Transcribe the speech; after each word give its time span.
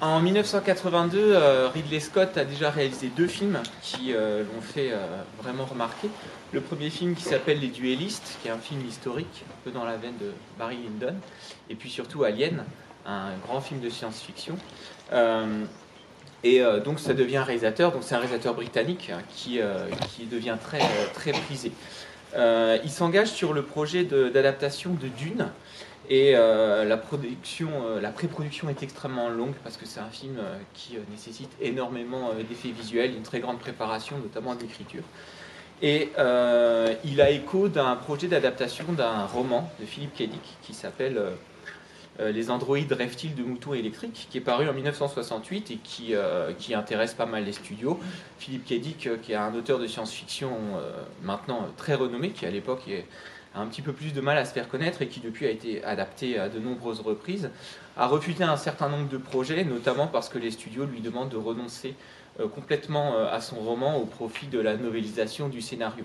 En 0.00 0.20
1982, 0.20 1.18
euh, 1.18 1.68
Ridley 1.68 2.00
Scott 2.00 2.38
a 2.38 2.46
déjà 2.46 2.70
réalisé 2.70 3.10
deux 3.14 3.26
films 3.26 3.58
qui 3.82 4.14
euh, 4.14 4.44
l'ont 4.44 4.62
fait 4.62 4.92
euh, 4.92 4.96
vraiment 5.42 5.66
remarquer. 5.66 6.08
Le 6.52 6.62
premier 6.62 6.88
film 6.88 7.14
qui 7.14 7.22
s'appelle 7.22 7.60
Les 7.60 7.68
Duellistes, 7.68 8.38
qui 8.40 8.48
est 8.48 8.50
un 8.50 8.56
film 8.56 8.80
historique, 8.88 9.44
un 9.50 9.58
peu 9.62 9.70
dans 9.70 9.84
la 9.84 9.98
veine 9.98 10.16
de 10.18 10.32
Barry 10.58 10.78
Lyndon, 10.78 11.16
et 11.68 11.74
puis 11.74 11.90
surtout 11.90 12.24
Alien, 12.24 12.64
un 13.04 13.36
grand 13.46 13.60
film 13.60 13.80
de 13.80 13.90
science-fiction. 13.90 14.56
et 16.44 16.62
donc 16.84 16.98
ça 16.98 17.12
devient 17.12 17.38
un 17.38 17.44
réalisateur, 17.44 17.92
donc 17.92 18.02
c'est 18.02 18.14
un 18.14 18.18
réalisateur 18.18 18.54
britannique 18.54 19.10
hein, 19.14 19.20
qui, 19.28 19.60
qui 20.08 20.26
devient 20.26 20.56
très, 20.62 20.80
très 21.14 21.32
prisé. 21.32 21.72
il 22.36 22.90
s'engage 22.90 23.28
sur 23.28 23.52
le 23.52 23.62
projet 23.62 24.04
d'adaptation 24.04 24.90
de, 24.94 25.04
de 25.04 25.08
Dune, 25.08 25.46
et 26.10 26.32
euh, 26.34 26.84
la, 26.84 26.96
production, 26.96 27.70
euh, 27.84 28.10
pré-production 28.10 28.68
est 28.68 28.82
extrêmement 28.82 29.28
longue 29.28 29.54
parce 29.62 29.76
que 29.76 29.86
c'est 29.86 30.00
un 30.00 30.10
film 30.10 30.38
euh, 30.40 30.56
qui 30.74 30.98
nécessite 31.08 31.50
énormément 31.60 32.32
d'effets 32.48 32.72
visuels, 32.72 33.14
une 33.14 33.22
très 33.22 33.38
grande 33.38 33.60
préparation, 33.60 34.18
notamment 34.18 34.56
d'écriture. 34.56 35.04
Et 35.82 36.10
il 37.04 37.20
a 37.22 37.30
écho 37.30 37.68
d'un 37.68 37.96
projet 37.96 38.26
d'adaptation 38.26 38.92
d'un 38.92 39.24
roman 39.24 39.72
de 39.80 39.86
Philippe 39.86 40.14
K. 40.14 40.28
qui 40.60 40.74
s'appelle 40.74 41.18
Les 42.18 42.50
androïdes 42.50 42.92
rêvent-ils 42.92 43.34
de 43.34 43.42
moutons 43.42 43.72
électriques, 43.72 44.26
qui 44.30 44.36
est 44.36 44.42
paru 44.42 44.68
en 44.68 44.74
1968 44.74 45.70
et 45.70 45.76
qui, 45.76 46.12
qui 46.58 46.74
intéresse 46.74 47.14
pas 47.14 47.24
mal 47.24 47.44
les 47.46 47.54
studios. 47.54 47.98
Philippe 48.38 48.66
K. 48.66 49.20
qui 49.22 49.32
est 49.32 49.36
un 49.36 49.54
auteur 49.54 49.78
de 49.78 49.86
science-fiction 49.86 50.50
maintenant 51.22 51.66
très 51.78 51.94
renommé, 51.94 52.28
qui 52.28 52.44
à 52.44 52.50
l'époque 52.50 52.82
est 52.86 53.06
a 53.54 53.60
un 53.60 53.66
petit 53.66 53.82
peu 53.82 53.92
plus 53.92 54.12
de 54.12 54.20
mal 54.20 54.38
à 54.38 54.44
se 54.44 54.52
faire 54.52 54.68
connaître 54.68 55.02
et 55.02 55.08
qui 55.08 55.20
depuis 55.20 55.46
a 55.46 55.50
été 55.50 55.82
adapté 55.84 56.38
à 56.38 56.48
de 56.48 56.58
nombreuses 56.58 57.00
reprises, 57.00 57.50
a 57.96 58.06
refuté 58.06 58.44
un 58.44 58.56
certain 58.56 58.88
nombre 58.88 59.08
de 59.08 59.18
projets, 59.18 59.64
notamment 59.64 60.06
parce 60.06 60.28
que 60.28 60.38
les 60.38 60.50
studios 60.50 60.84
lui 60.84 61.00
demandent 61.00 61.30
de 61.30 61.36
renoncer 61.36 61.94
euh, 62.38 62.48
complètement 62.48 63.14
euh, 63.14 63.26
à 63.30 63.40
son 63.40 63.56
roman 63.56 63.96
au 63.96 64.06
profit 64.06 64.46
de 64.46 64.60
la 64.60 64.76
novélisation 64.76 65.48
du 65.48 65.60
scénario. 65.60 66.04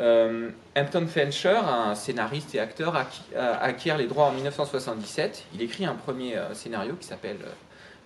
Euh, 0.00 0.50
Hampton 0.76 1.06
Fancher, 1.06 1.56
un 1.56 1.94
scénariste 1.94 2.54
et 2.54 2.60
acteur, 2.60 2.94
acquiert 3.34 3.96
les 3.96 4.06
droits 4.06 4.26
en 4.26 4.32
1977. 4.32 5.44
Il 5.54 5.62
écrit 5.62 5.86
un 5.86 5.94
premier 5.94 6.36
scénario 6.52 6.94
qui 7.00 7.06
s'appelle 7.06 7.38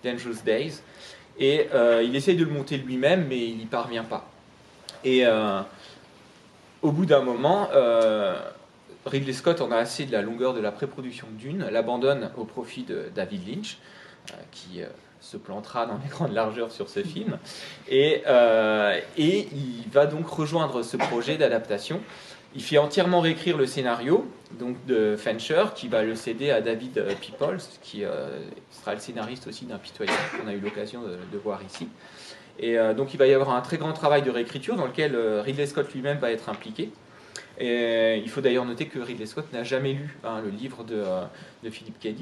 Dangerous 0.01 0.41
Days 0.45 0.79
et 1.37 1.67
il 2.01 2.15
essaye 2.15 2.37
de 2.37 2.45
le 2.45 2.51
monter 2.51 2.77
lui-même, 2.77 3.25
mais 3.27 3.45
il 3.45 3.57
n'y 3.57 3.65
parvient 3.65 4.05
pas. 4.05 4.25
Et 5.03 5.25
au 6.81 6.91
bout 6.93 7.05
d'un 7.05 7.21
moment, 7.23 7.67
Ridley 9.05 9.33
Scott 9.33 9.61
en 9.61 9.71
a 9.71 9.77
assez 9.77 10.05
de 10.05 10.11
la 10.11 10.21
longueur 10.21 10.53
de 10.53 10.59
la 10.59 10.71
pré-production 10.71 11.27
d'une, 11.37 11.65
l'abandonne 11.65 12.31
au 12.37 12.45
profit 12.45 12.83
de 12.83 13.05
David 13.13 13.47
Lynch, 13.47 13.77
euh, 14.29 14.35
qui 14.51 14.83
euh, 14.83 14.87
se 15.19 15.37
plantera 15.37 15.87
dans 15.87 15.97
les 16.03 16.09
grandes 16.09 16.33
largeurs 16.33 16.71
sur 16.71 16.89
ce 16.89 17.01
film. 17.01 17.37
Et, 17.89 18.21
euh, 18.27 18.99
et 19.17 19.47
il 19.51 19.89
va 19.91 20.05
donc 20.05 20.27
rejoindre 20.27 20.83
ce 20.83 20.97
projet 20.97 21.37
d'adaptation. 21.37 22.01
Il 22.53 22.61
fait 22.61 22.77
entièrement 22.77 23.21
réécrire 23.21 23.57
le 23.57 23.65
scénario 23.65 24.29
donc 24.59 24.85
de 24.85 25.15
Fancher, 25.15 25.63
qui 25.73 25.87
va 25.87 26.03
le 26.03 26.15
céder 26.15 26.51
à 26.51 26.61
David 26.61 27.05
Peoples, 27.21 27.61
qui 27.81 28.03
sera 28.71 28.93
le 28.93 28.99
scénariste 28.99 29.47
aussi 29.47 29.63
d'Impitoyable, 29.63 30.19
qu'on 30.37 30.49
a 30.49 30.53
eu 30.53 30.59
l'occasion 30.59 31.01
de, 31.01 31.37
voir 31.37 31.61
ici. 31.63 31.87
Et 32.59 32.75
donc 32.93 33.13
il 33.13 33.17
va 33.17 33.25
y 33.27 33.33
avoir 33.33 33.55
un 33.55 33.61
très 33.61 33.77
grand 33.77 33.93
travail 33.93 34.21
de 34.21 34.29
réécriture 34.29 34.75
dans 34.75 34.85
lequel 34.85 35.15
Ridley 35.15 35.65
Scott 35.65 35.93
lui-même 35.93 36.17
va 36.17 36.29
être 36.29 36.49
impliqué. 36.49 36.91
Et 37.59 38.17
il 38.17 38.29
faut 38.29 38.41
d'ailleurs 38.41 38.65
noter 38.65 38.85
que 38.87 38.99
Ridley 38.99 39.25
Scott 39.25 39.51
n'a 39.53 39.63
jamais 39.63 39.93
lu 39.93 40.17
hein, 40.23 40.41
le 40.43 40.49
livre 40.49 40.83
de, 40.83 40.95
euh, 40.95 41.25
Philippe 41.69 41.99
K. 41.99 42.15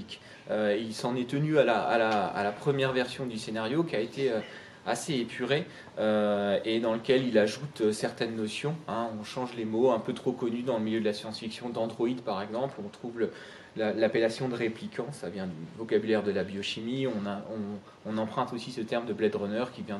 Euh, 0.50 0.78
il 0.80 0.94
s'en 0.94 1.16
est 1.16 1.30
tenu 1.30 1.60
à 1.60 1.64
la, 1.64 2.56
première 2.60 2.92
version 2.92 3.26
du 3.26 3.38
scénario 3.38 3.84
qui 3.84 3.96
a 3.96 4.00
été 4.00 4.32
euh, 4.32 4.40
assez 4.86 5.14
épuré 5.16 5.66
et 6.00 6.80
dans 6.80 6.94
lequel 6.94 7.28
il 7.28 7.38
ajoute 7.38 7.92
certaines 7.92 8.36
notions. 8.36 8.76
Hein. 8.88 9.10
on 9.20 9.24
change 9.24 9.54
les 9.56 9.66
mots 9.66 9.92
un 9.92 10.00
peu 10.00 10.14
trop 10.14 10.32
connus 10.32 10.64
dans 10.64 10.78
le 10.78 10.84
milieu 10.84 11.00
de 11.00 11.06
la 11.06 11.14
science-fiction, 11.14 11.70
d'android 11.70 12.08
par 12.26 12.42
exemple. 12.42 12.76
On 12.84 12.88
trouve 12.88 13.30
l'appellation 13.76 14.50
de 14.50 14.56
réplicant, 14.56 15.08
ça 15.12 15.30
vient 15.30 15.46
du 15.46 15.54
vocabulaire 15.78 16.24
de 16.24 16.32
la 16.32 16.44
biochimie. 16.44 17.08
On, 17.08 18.18
emprunte 18.18 18.54
aussi 18.54 18.72
ce 18.72 18.82
terme 18.82 19.06
de 19.06 19.14
Blade 19.14 19.36
Runner 19.36 19.64
qui 19.74 19.82
vient 19.82 20.00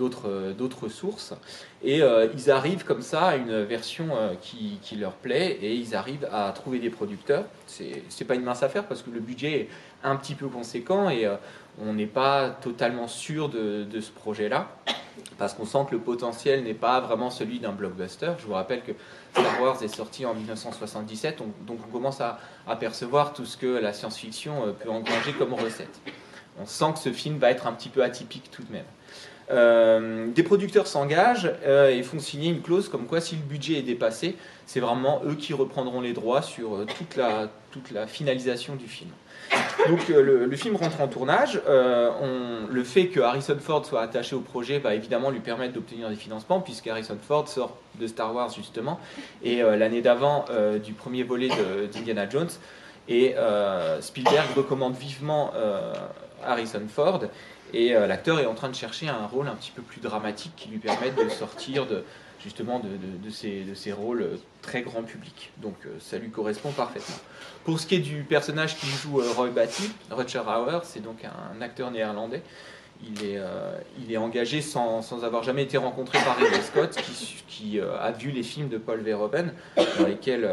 euh, 0.00 0.52
d'autres 0.52 0.88
sources. 0.88 1.34
Et 1.82 2.02
euh, 2.02 2.26
ils 2.34 2.50
arrivent 2.50 2.84
comme 2.84 3.02
ça 3.02 3.28
à 3.28 3.36
une 3.36 3.62
version 3.62 4.08
euh, 4.12 4.34
qui, 4.40 4.78
qui, 4.82 4.96
leur 4.96 5.12
plaît 5.12 5.58
et 5.62 5.74
ils 5.74 5.94
arrivent 5.94 6.28
à 6.32 6.50
trouver 6.52 6.78
des 6.80 6.90
producteurs. 6.90 7.44
C'est 7.66 8.24
pas 8.26 8.34
une 8.34 8.42
mince 8.42 8.62
affaire 8.62 8.86
parce 8.86 9.02
que 9.02 9.10
le 9.10 9.20
budget 9.20 9.60
est 9.60 9.68
un 10.02 10.16
petit 10.16 10.34
peu 10.34 10.48
conséquent 10.48 11.08
et 11.08 11.26
on 11.80 11.92
n'est 11.92 12.06
pas 12.06 12.50
totalement 12.50 13.08
sûr 13.08 13.48
de, 13.48 14.00
ce 14.00 14.10
projet-là 14.10 14.68
parce 15.38 15.54
qu'on 15.54 15.64
sent 15.64 15.86
que 15.88 15.94
le 15.94 16.00
potentiel 16.00 16.62
n'est 16.64 16.74
pas 16.74 17.00
vraiment 17.00 17.30
celui 17.30 17.60
d'un 17.60 17.72
blockbuster. 17.72 18.32
Je 18.38 18.46
vous 18.46 18.54
rappelle 18.54 18.82
que 18.82 18.92
Star 19.32 19.60
Wars 19.60 19.82
est 19.82 19.88
sorti 19.88 20.26
en 20.26 20.34
1977, 20.34 21.42
donc 21.66 21.78
on 21.88 21.92
commence 21.92 22.20
à 22.20 22.38
apercevoir 22.66 23.32
tout 23.32 23.44
ce 23.44 23.56
que 23.56 23.66
la 23.66 23.92
science-fiction 23.92 24.74
peut 24.80 24.90
engranger 24.90 25.32
comme 25.32 25.54
recette. 25.54 26.00
On 26.60 26.66
sent 26.66 26.92
que 26.94 26.98
ce 27.00 27.12
film 27.12 27.38
va 27.38 27.50
être 27.50 27.66
un 27.66 27.72
petit 27.72 27.88
peu 27.88 28.02
atypique 28.02 28.50
tout 28.50 28.62
de 28.62 28.72
même. 28.72 28.84
Euh, 29.50 30.28
des 30.28 30.42
producteurs 30.42 30.86
s'engagent 30.86 31.50
euh, 31.66 31.90
et 31.90 32.02
font 32.02 32.18
signer 32.18 32.48
une 32.48 32.62
clause 32.62 32.88
comme 32.88 33.06
quoi 33.06 33.20
si 33.20 33.36
le 33.36 33.42
budget 33.42 33.74
est 33.74 33.82
dépassé, 33.82 34.36
c'est 34.64 34.80
vraiment 34.80 35.20
eux 35.26 35.34
qui 35.34 35.52
reprendront 35.52 36.00
les 36.00 36.14
droits 36.14 36.40
sur 36.40 36.76
euh, 36.76 36.86
toute 37.70 37.90
la 37.90 38.06
finalisation 38.06 38.74
du 38.76 38.88
film. 38.88 39.10
Donc 39.88 40.08
le, 40.08 40.56
film 40.56 40.76
rentre 40.76 41.00
en 41.00 41.08
tournage. 41.08 41.60
On, 41.66 42.66
le 42.70 42.84
fait 42.84 43.08
que 43.08 43.20
Harrison 43.20 43.58
Ford 43.60 43.84
soit 43.84 44.00
attaché 44.00 44.34
au 44.34 44.40
projet 44.40 44.78
va 44.78 44.94
évidemment 44.94 45.30
lui 45.30 45.40
permettre 45.40 45.74
d'obtenir 45.74 46.08
des 46.08 46.16
financements, 46.16 46.60
puisque 46.60 46.86
Harrison 46.86 47.18
Ford 47.20 47.48
sort 47.48 47.76
de 48.00 48.06
Star 48.06 48.34
Wars 48.34 48.50
justement, 48.50 48.98
et 49.42 49.62
l'année 49.62 50.00
d'avant 50.00 50.46
du 50.82 50.94
premier 50.94 51.22
volet 51.22 51.48
d'Indiana 51.92 52.28
Jones. 52.28 52.50
Et 53.08 53.34
Spielberg 54.00 54.48
recommande 54.56 54.96
vivement 54.96 55.52
Harrison 56.42 56.82
Ford. 56.88 57.20
Et 57.74 57.94
euh, 57.94 58.06
l'acteur 58.06 58.38
est 58.38 58.46
en 58.46 58.54
train 58.54 58.68
de 58.68 58.74
chercher 58.74 59.08
un 59.08 59.26
rôle 59.26 59.48
un 59.48 59.54
petit 59.54 59.72
peu 59.72 59.82
plus 59.82 60.00
dramatique 60.00 60.52
qui 60.56 60.68
lui 60.68 60.78
permette 60.78 61.16
de 61.16 61.28
sortir 61.28 61.86
de, 61.86 62.04
justement 62.40 62.80
de, 62.80 63.30
ces, 63.30 63.92
rôles 63.92 64.22
euh, 64.22 64.36
très 64.62 64.82
grand 64.82 65.02
public. 65.02 65.52
Donc 65.58 65.74
euh, 65.84 65.96
ça 65.98 66.18
lui 66.18 66.30
correspond 66.30 66.70
parfaitement. 66.70 67.16
Pour 67.64 67.80
ce 67.80 67.86
qui 67.86 67.94
est 67.94 68.00
du 68.00 68.24
personnage 68.24 68.76
qui 68.76 68.86
joue 68.86 69.22
Roy 69.36 69.50
Batty, 69.50 69.90
Rutger 70.10 70.42
Hauer, 70.46 70.80
c'est 70.82 71.02
donc 71.02 71.24
un 71.24 71.60
acteur 71.62 71.90
néerlandais. 71.90 72.42
Il 73.02 73.24
est, 73.24 73.40
est 74.10 74.16
engagé 74.16 74.60
sans, 74.62 75.24
avoir 75.24 75.42
jamais 75.42 75.62
été 75.62 75.76
rencontré 75.76 76.18
par 76.24 76.36
Ridley 76.36 76.60
Scott, 76.60 76.94
qui, 76.94 77.42
qui 77.48 77.80
a 77.80 78.12
vu 78.12 78.30
les 78.30 78.42
films 78.42 78.68
de 78.68 78.78
Paul 78.78 79.00
Verhoeven, 79.00 79.52
dans 79.76 80.06
lesquels 80.06 80.48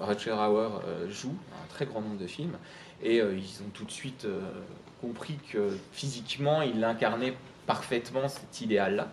Rutger 0.00 0.32
Hauer 0.32 0.68
joue 1.08 1.34
un 1.52 1.68
très 1.68 1.86
grand 1.86 2.00
nombre 2.00 2.18
de 2.18 2.26
films. 2.26 2.56
Et 3.02 3.18
ils 3.18 3.62
ont 3.64 3.70
tout 3.72 3.84
de 3.84 3.90
suite 3.90 4.26
compris 5.00 5.38
que 5.52 5.68
physiquement, 5.92 6.62
il 6.62 6.82
incarnait 6.82 7.34
parfaitement 7.66 8.28
cet 8.28 8.60
idéal-là. 8.60 9.08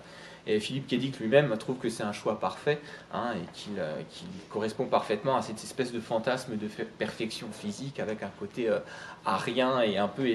Et 0.47 0.59
Philippe 0.59 0.87
Kédic 0.87 1.19
lui-même 1.19 1.55
trouve 1.57 1.77
que 1.77 1.89
c'est 1.89 2.03
un 2.03 2.11
choix 2.11 2.39
parfait 2.39 2.79
hein, 3.13 3.33
et 3.35 3.79
euh, 3.79 3.95
qu'il 4.09 4.27
correspond 4.49 4.85
parfaitement 4.85 5.37
à 5.37 5.41
cette 5.41 5.63
espèce 5.63 5.91
de 5.91 5.99
fantasme 5.99 6.55
de 6.55 6.67
perfection 6.99 7.47
physique 7.51 7.99
avec 7.99 8.21
un 8.21 8.29
côté 8.39 8.69
euh, 8.69 8.79
arien 9.25 9.81
et 9.81 9.97
un 9.97 10.07
peu 10.07 10.27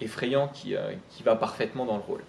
effrayant 0.00 0.48
qui, 0.48 0.76
euh, 0.76 0.92
qui, 1.10 1.22
va 1.22 1.34
parfaitement 1.34 1.86
dans 1.86 1.96
le 1.96 2.02
rôle. 2.02 2.22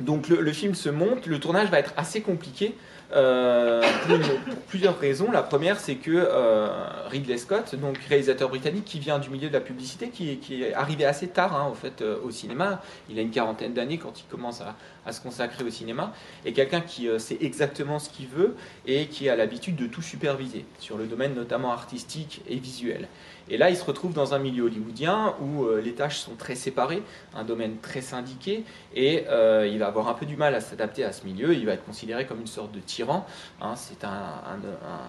donc 0.00 0.28
le, 0.28 0.52
film 0.52 0.74
se 0.74 0.90
monte, 0.90 1.26
le 1.26 1.40
tournage 1.40 1.70
va 1.70 1.78
être 1.78 1.94
assez 1.96 2.20
compliqué 2.20 2.74
euh, 3.12 3.82
pour, 4.06 4.56
plusieurs 4.68 4.98
raisons. 4.98 5.30
La 5.30 5.42
première, 5.42 5.78
c'est 5.78 5.96
que 5.96 6.10
euh, 6.10 6.68
Ridley 7.08 7.36
Scott, 7.36 7.74
donc 7.74 7.98
réalisateur 8.08 8.48
britannique 8.48 8.84
qui 8.84 8.98
vient 8.98 9.18
du 9.18 9.30
milieu 9.30 9.48
de 9.48 9.52
la 9.52 9.60
publicité, 9.60 10.08
qui, 10.08 10.62
est 10.62 10.74
arrivé 10.74 11.04
assez 11.04 11.28
tard 11.28 11.54
hein, 11.54 11.72
euh, 12.00 12.16
au 12.24 12.30
cinéma, 12.30 12.82
il 13.10 13.18
a 13.18 13.22
une 13.22 13.30
quarantaine 13.30 13.74
d'années 13.74 13.98
quand 13.98 14.20
il 14.20 14.24
commence 14.24 14.60
à, 14.60 14.76
à, 15.06 15.12
se 15.12 15.20
consacrer 15.20 15.64
au 15.64 15.70
cinéma, 15.70 16.12
et 16.44 16.52
quelqu'un 16.52 16.80
qui 16.80 17.08
sait 17.18 17.38
exactement 17.40 17.98
ce 17.98 18.08
qu'il 18.08 18.26
veut 18.26 18.56
et 18.86 19.06
qui 19.06 19.28
a 19.28 19.36
l'habitude 19.36 19.76
de 19.76 19.86
tout 19.86 20.02
superviser, 20.02 20.64
sur 20.78 20.96
le 20.96 21.06
domaine 21.06 21.34
notamment 21.34 21.72
artistique 21.72 22.42
et 22.48 22.56
visuel. 22.56 23.08
Et 23.48 23.56
là, 23.56 23.70
il 23.70 23.76
se 23.76 23.84
retrouve 23.84 24.12
dans 24.12 24.34
un 24.34 24.38
milieu 24.38 24.64
hollywoodien 24.64 25.34
où 25.40 25.66
les 25.82 25.92
tâches 25.92 26.18
sont 26.18 26.34
très 26.36 26.54
séparées, 26.54 27.02
un 27.34 27.44
domaine 27.44 27.76
très 27.80 28.00
syndiqué, 28.00 28.64
et 28.94 29.24
il 29.26 29.78
va 29.78 29.86
avoir 29.86 30.08
un 30.08 30.14
peu 30.14 30.26
du 30.26 30.36
mal 30.36 30.54
à 30.54 30.60
s'adapter 30.60 31.04
à 31.04 31.12
ce 31.12 31.24
milieu, 31.24 31.54
il 31.54 31.66
va 31.66 31.72
être 31.72 31.84
considéré 31.84 32.26
comme 32.26 32.40
une 32.40 32.46
sorte 32.46 32.72
de 32.72 32.80
tyran 32.80 33.26
Hein, 33.60 33.74
c'est 33.76 34.04
un, 34.04 34.40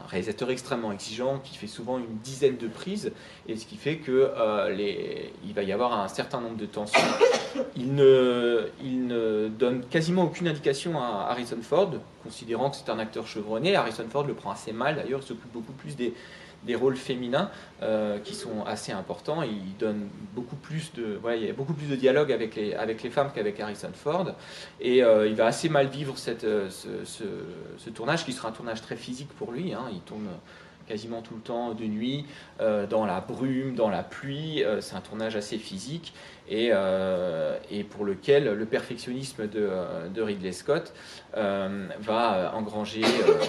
réalisateur 0.07 0.49
extrêmement 0.49 0.91
exigeant 0.91 1.39
qui 1.43 1.57
fait 1.57 1.67
souvent 1.67 1.97
une 1.97 2.17
dizaine 2.23 2.57
de 2.57 2.67
prises, 2.67 3.11
et 3.47 3.57
ce 3.57 3.65
qui 3.65 3.75
fait 3.75 3.97
qu'il 3.97 4.13
euh, 4.13 5.27
va 5.55 5.63
y 5.63 5.71
avoir 5.71 5.99
un 5.99 6.07
certain 6.07 6.41
nombre 6.41 6.57
de 6.57 6.65
tensions. 6.65 6.99
Il 7.75 7.95
ne, 7.95 8.67
il 8.83 9.07
ne 9.07 9.47
donne 9.47 9.85
quasiment 9.85 10.23
aucune 10.23 10.47
indication 10.47 11.01
à 11.01 11.27
Harrison 11.29 11.57
Ford, 11.61 11.91
considérant 12.23 12.69
que 12.69 12.75
c'est 12.77 12.89
un 12.89 12.99
acteur 12.99 13.27
chevronné. 13.27 13.75
Harrison 13.75 14.05
Ford 14.09 14.25
le 14.25 14.33
prend 14.33 14.51
assez 14.51 14.73
mal, 14.73 14.95
d'ailleurs, 14.95 15.21
il 15.21 15.27
s'occupe 15.27 15.51
beaucoup 15.51 15.73
plus 15.73 15.95
des, 15.95 16.13
des 16.65 16.75
rôles 16.75 16.95
féminins 16.95 17.49
qui 18.23 18.33
sont 18.33 18.63
assez 18.65 18.91
importants. 18.91 19.43
Il 19.43 19.77
donne 19.77 20.07
beaucoup 20.33 20.55
plus 20.55 20.91
de, 20.93 21.19
il 21.35 21.45
y 21.45 21.49
a 21.49 21.53
beaucoup 21.53 21.73
plus 21.73 21.87
de 21.87 21.95
dialogue 21.95 22.31
avec 22.31 22.55
les, 22.55 22.73
avec 22.73 23.03
les 23.03 23.09
femmes 23.09 23.29
qu'avec 23.33 23.59
Harrison 23.59 23.91
Ford. 23.93 24.31
Et 24.79 24.97
il 24.99 25.35
va 25.35 25.45
assez 25.45 25.69
mal 25.69 25.87
vivre 25.87 26.17
cette, 26.17 26.45
ce, 26.69 27.89
tournage, 27.93 28.25
qui 28.25 28.33
sera 28.33 28.49
un 28.49 28.51
tournage 28.51 28.81
très 28.81 28.95
physique 28.95 29.29
pour 29.37 29.51
lui. 29.51 29.73
Hein. 29.73 29.85
Il 29.91 29.99
tourne 30.01 30.27
quasiment 30.87 31.21
tout 31.21 31.35
le 31.35 31.41
temps 31.41 31.73
de 31.73 31.85
nuit, 31.85 32.25
euh, 32.61 32.87
dans 32.87 33.05
la 33.05 33.21
brume, 33.21 33.75
dans 33.75 33.89
la 33.89 34.03
pluie. 34.03 34.63
Euh, 34.63 34.81
c'est 34.81 34.95
un 34.95 35.01
tournage 35.01 35.35
assez 35.35 35.57
physique 35.57 36.13
et, 36.47 36.69
euh, 36.71 37.57
pour 37.89 38.05
lequel 38.05 38.45
le 38.53 38.65
perfectionnisme 38.65 39.47
de, 39.47 39.69
de 40.13 40.21
Ridley 40.21 40.51
Scott 40.51 40.93
va 41.33 42.53
engranger 42.55 43.01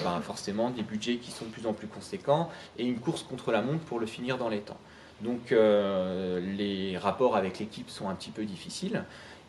ben, 0.04 0.20
forcément 0.22 0.70
des 0.70 0.82
budgets 0.82 1.16
qui 1.16 1.30
sont 1.30 1.44
de 1.44 1.50
plus 1.50 1.66
en 1.66 1.72
plus 1.72 1.86
conséquents 1.86 2.50
et 2.78 2.84
une 2.84 2.98
course 2.98 3.22
contre 3.22 3.52
la 3.52 3.62
montre 3.62 3.84
pour 3.84 4.00
le 4.00 4.06
finir 4.06 4.38
dans 4.38 4.48
les 4.48 4.60
temps. 4.60 4.78
Donc 5.20 5.50
les 5.50 6.96
rapports 6.98 7.36
avec 7.36 7.58
l'équipe 7.58 7.90
sont 7.90 8.08
un 8.08 8.14
petit 8.14 8.30
peu 8.30 8.44
difficiles 8.44 9.04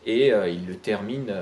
et 0.06 0.28
il 0.28 0.66
le 0.66 0.76
termine 0.76 1.32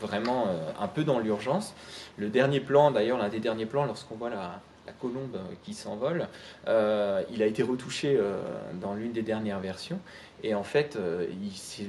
vraiment 0.00 0.46
un 0.80 0.88
peu 0.88 1.04
dans 1.04 1.18
l'urgence. 1.18 1.74
Le 2.16 2.28
dernier 2.28 2.60
plan, 2.60 2.90
d'ailleurs, 2.90 3.18
l'un 3.18 3.28
des 3.28 3.40
derniers 3.40 3.66
plans, 3.66 3.84
lorsqu'on 3.84 4.16
voit 4.16 4.30
la, 4.30 4.60
la 4.86 4.92
colombe 4.92 5.38
qui 5.62 5.74
s'envole, 5.74 6.28
euh, 6.66 7.22
il 7.32 7.42
a 7.42 7.46
été 7.46 7.62
retouché 7.62 8.16
euh, 8.16 8.40
dans 8.80 8.94
l'une 8.94 9.12
des 9.12 9.22
dernières 9.22 9.60
versions. 9.60 10.00
Et 10.44 10.54
en 10.54 10.64
fait, 10.64 10.96
euh, 10.96 11.26
c'est 11.54 11.86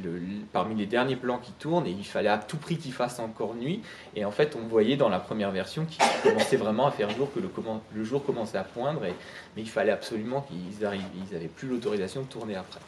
parmi 0.52 0.76
les 0.76 0.86
derniers 0.86 1.16
plans 1.16 1.40
qui 1.40 1.52
tournent, 1.54 1.88
et 1.88 1.92
il 1.92 2.06
fallait 2.06 2.30
à 2.30 2.38
tout 2.38 2.58
prix 2.58 2.78
qu'il 2.78 2.94
fasse 2.94 3.20
encore 3.20 3.56
nuit. 3.56 3.82
Et 4.16 4.26
en 4.26 4.32
fait, 4.32 4.56
on 4.56 4.68
voyait 4.68 4.96
dans 4.96 5.10
la 5.10 5.20
première 5.20 5.52
version 5.52 5.86
qu'il 5.86 6.04
commençait 6.22 6.58
vraiment 6.58 6.86
à 6.86 6.92
faire 6.92 7.10
jour, 7.10 7.32
que 7.34 7.40
le, 7.40 8.04
jour 8.04 8.24
commençait 8.24 8.60
à 8.60 8.64
poindre, 8.64 9.02
mais 9.02 9.62
il 9.62 9.70
fallait 9.70 9.92
absolument 9.92 10.42
qu'ils 10.42 10.86
arrivent. 10.86 11.02
Ils 11.16 11.34
n'avaient 11.34 11.48
plus 11.48 11.68
l'autorisation 11.68 12.22
de 12.22 12.28
tourner 12.28 12.56
après. 12.56 12.80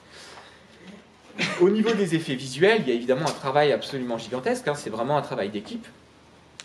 Au 1.59 1.69
niveau 1.69 1.93
des 1.93 2.15
effets 2.15 2.35
visuels, 2.35 2.81
il 2.81 2.89
y 2.89 2.91
a 2.91 2.95
évidemment 2.95 3.27
un 3.27 3.31
travail 3.31 3.71
absolument 3.71 4.17
gigantesque. 4.17 4.67
Hein. 4.67 4.75
c'est 4.75 4.89
vraiment 4.89 5.17
un 5.17 5.21
travail 5.21 5.49
d'équipe 5.49 5.85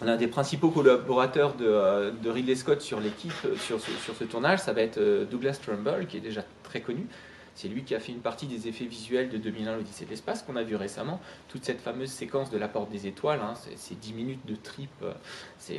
l'un 0.03 0.17
des 0.17 0.29
principaux 0.29 0.71
collaborateurs 0.71 1.55
de, 1.55 2.11
de 2.11 2.31
Ridley 2.31 2.55
Scott 2.55 2.81
sur 2.81 3.01
l'équipe, 3.01 3.33
euh, 3.45 3.57
sur, 3.57 3.81
ce 3.81 4.25
tournage, 4.25 4.61
ça 4.61 4.73
va 4.73 4.83
être 4.83 4.99
euh, 4.99 5.25
Douglas 5.25 5.59
Trumbull, 5.63 6.07
qui 6.07 6.17
est 6.17 6.21
déjà 6.21 6.45
très 6.63 6.81
connu. 6.81 7.07
C'est 7.55 7.69
lui 7.69 7.83
qui 7.83 7.95
a 7.95 8.01
fait 8.01 8.13
une 8.13 8.21
partie 8.21 8.47
des 8.47 8.69
effets 8.69 8.87
visuels 8.87 9.29
de 9.29 9.37
2001, 9.37 9.77
l'Odyssée 9.77 10.07
de 10.07 10.11
l'espace, 10.11 10.43
qu'on 10.43 10.57
a 10.57 10.63
vu 10.63 10.77
récemment. 10.77 11.21
Toute 11.49 11.65
cette 11.65 11.81
fameuse 11.81 12.09
séquence 12.09 12.49
de 12.49 12.57
la 12.57 12.69
porte 12.69 12.91
des 12.91 13.07
étoiles, 13.07 13.41
hein, 13.43 13.55
ces 13.77 13.95
10 13.97 14.15
minutes 14.15 14.47
de 14.47 14.55
trip, 14.55 14.91
euh, 15.03 15.13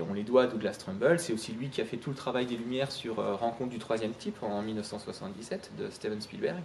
on 0.07 0.13
les 0.13 0.23
doit 0.23 0.43
à 0.43 0.47
Douglas 0.47 0.75
Trumbull. 0.77 1.17
C'est 1.17 1.33
aussi 1.33 1.53
lui 1.53 1.69
qui 1.69 1.81
a 1.81 1.85
fait 1.85 1.97
tout 1.97 2.11
le 2.11 2.15
travail 2.15 2.45
des 2.45 2.57
lumières 2.57 2.91
sur 2.91 3.15
Rencontre 3.15 3.71
du 3.71 3.79
troisième 3.79 4.11
type 4.11 4.43
en 4.43 4.61
1977 4.61 5.71
de 5.79 5.89
Steven 5.89 6.21
Spielberg. 6.21 6.61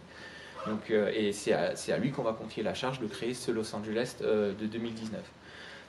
Donc, 0.66 0.90
et 0.90 1.32
c'est 1.32 1.52
à, 1.52 1.98
lui 1.98 2.10
qu'on 2.10 2.24
va 2.24 2.32
confier 2.32 2.64
la 2.64 2.74
charge 2.74 2.98
de 2.98 3.06
créer 3.06 3.32
ce 3.34 3.52
Los 3.52 3.74
Angeles 3.74 4.16
de 4.20 4.66
2019. 4.66 5.22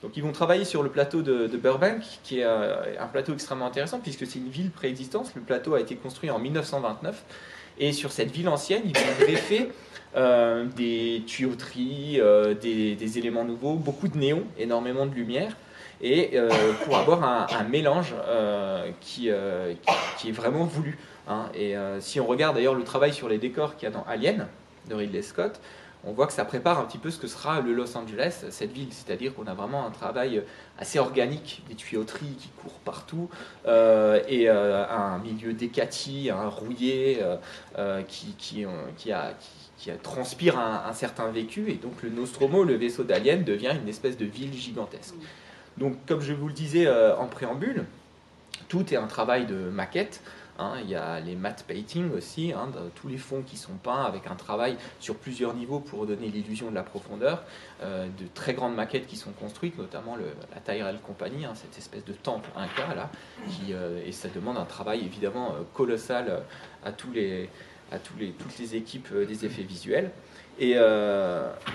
Donc 0.03 0.15
ils 0.15 0.23
vont 0.23 0.31
travailler 0.31 0.65
sur 0.65 0.83
le 0.83 0.89
plateau 0.89 1.21
de, 1.21 1.47
Burbank, 1.57 2.03
qui 2.23 2.39
est 2.39 2.43
euh, 2.43 2.95
un 2.99 3.07
plateau 3.07 3.33
extrêmement 3.33 3.65
intéressant 3.65 3.99
puisque 3.99 4.27
c'est 4.27 4.39
une 4.39 4.49
ville 4.49 4.69
préexistante. 4.69 5.31
Le 5.35 5.41
plateau 5.41 5.73
a 5.73 5.79
été 5.79 5.95
construit 5.95 6.29
en 6.29 6.39
1929 6.39 7.23
et 7.79 7.91
sur 7.91 8.11
cette 8.11 8.31
ville 8.31 8.47
ancienne, 8.49 8.83
ils 8.85 8.97
vont 8.97 9.25
greffer 9.25 9.69
euh, 10.15 10.65
des 10.75 11.23
tuyauteries, 11.25 12.19
euh, 12.19 12.53
des, 12.53 13.17
éléments 13.17 13.43
nouveaux, 13.43 13.73
beaucoup 13.73 14.07
de 14.07 14.17
néons, 14.17 14.43
énormément 14.57 15.05
de 15.05 15.13
lumière, 15.13 15.55
et 16.01 16.37
pour 16.85 16.95
avoir 16.95 17.23
un, 17.23 17.63
mélange 17.63 18.13
qui, 19.01 19.29
est 19.29 20.31
vraiment 20.31 20.63
voulu. 20.63 20.99
Hein. 21.27 21.49
Et 21.55 21.73
si 22.01 22.19
on 22.19 22.27
regarde 22.27 22.55
d'ailleurs 22.55 22.75
le 22.75 22.83
travail 22.83 23.13
sur 23.13 23.27
les 23.27 23.39
décors 23.39 23.75
qu'il 23.75 23.89
y 23.89 23.91
a 23.91 23.95
dans 23.95 24.05
Alien 24.07 24.47
de 24.89 24.93
Ridley 24.93 25.23
Scott, 25.23 25.59
on 26.03 26.13
voit 26.13 26.27
que 26.27 26.33
ça 26.33 26.45
prépare 26.45 26.79
un 26.79 26.85
petit 26.85 26.97
peu 26.97 27.09
ce 27.11 27.17
que 27.17 27.27
sera 27.27 27.59
le 27.59 27.73
Los 27.73 27.97
Angeles, 27.97 28.45
cette 28.49 28.71
ville. 28.71 28.89
C'est-à-dire 28.91 29.33
qu'on 29.33 29.47
a 29.47 29.53
vraiment 29.53 29.85
un 29.85 29.89
travail 29.89 30.43
assez 30.77 30.99
organique, 30.99 31.63
des 31.67 31.75
tuyauteries 31.75 32.35
qui 32.39 32.49
courent 32.61 32.79
partout, 32.85 33.29
euh, 33.65 34.21
et 34.27 34.49
euh, 34.49 34.85
un 34.87 35.17
milieu 35.17 35.53
décati, 35.53 36.29
un 36.29 36.47
rouillé, 36.47 37.19
euh, 37.77 38.01
qui, 38.03 38.65
transpire 40.03 40.59
un, 40.59 40.93
certain 40.93 41.29
vécu. 41.29 41.69
Et 41.71 41.75
donc 41.75 42.03
le 42.03 42.09
Nostromo, 42.09 42.63
le 42.63 42.75
vaisseau 42.75 43.03
d'Alien, 43.03 43.43
devient 43.43 43.73
une 43.81 43.89
espèce 43.89 44.17
de 44.17 44.25
ville 44.25 44.53
gigantesque. 44.53 45.15
Donc 45.77 45.97
comme 46.07 46.21
je 46.21 46.33
vous 46.33 46.47
le 46.47 46.53
disais 46.53 46.87
en 46.89 47.27
préambule, 47.27 47.85
tout 48.67 48.93
est 48.93 48.97
un 48.97 49.07
travail 49.07 49.45
de 49.45 49.55
maquette. 49.55 50.21
Hein, 50.59 50.73
il 50.83 50.89
y 50.89 50.95
a 50.95 51.19
les 51.19 51.35
matte 51.35 51.65
painting 51.67 52.11
aussi, 52.13 52.51
hein, 52.51 52.69
tous 52.95 53.07
les 53.07 53.17
fonds 53.17 53.43
qui 53.43 53.57
sont 53.57 53.73
peints 53.73 54.03
avec 54.03 54.25
un 54.25 54.33
travail 54.33 54.77
sur 54.99 55.15
plusieurs 55.15 55.53
niveaux 55.53 55.79
pour 55.79 56.07
donner 56.07 56.29
l'illusion 56.29 56.71
de 56.71 56.75
la 56.75 56.81
profondeur, 56.81 57.43
euh, 57.83 58.07
de 58.07 58.25
très 58.33 58.55
grandes 58.55 58.75
maquettes 58.75 59.05
qui 59.05 59.17
sont 59.17 59.31
construites, 59.31 59.77
notamment 59.77 60.15
la 60.15 60.59
Tyrell 60.61 60.97
Company, 61.05 61.45
hein, 61.45 61.53
cette 61.53 61.77
espèce 61.77 62.03
de 62.05 62.13
temple 62.13 62.49
inca 62.55 62.95
là, 62.95 63.11
euh, 63.69 64.01
et 64.03 64.11
ça 64.11 64.29
demande 64.29 64.57
un 64.57 64.65
travail 64.65 65.05
évidemment 65.05 65.51
euh, 65.51 65.63
colossal 65.75 66.41
à, 66.83 66.91
toutes 66.91 67.13
les 67.13 67.49
équipes 68.73 69.13
des 69.13 69.45
effets 69.45 69.61
visuels. 69.63 70.11
Et 70.59 70.75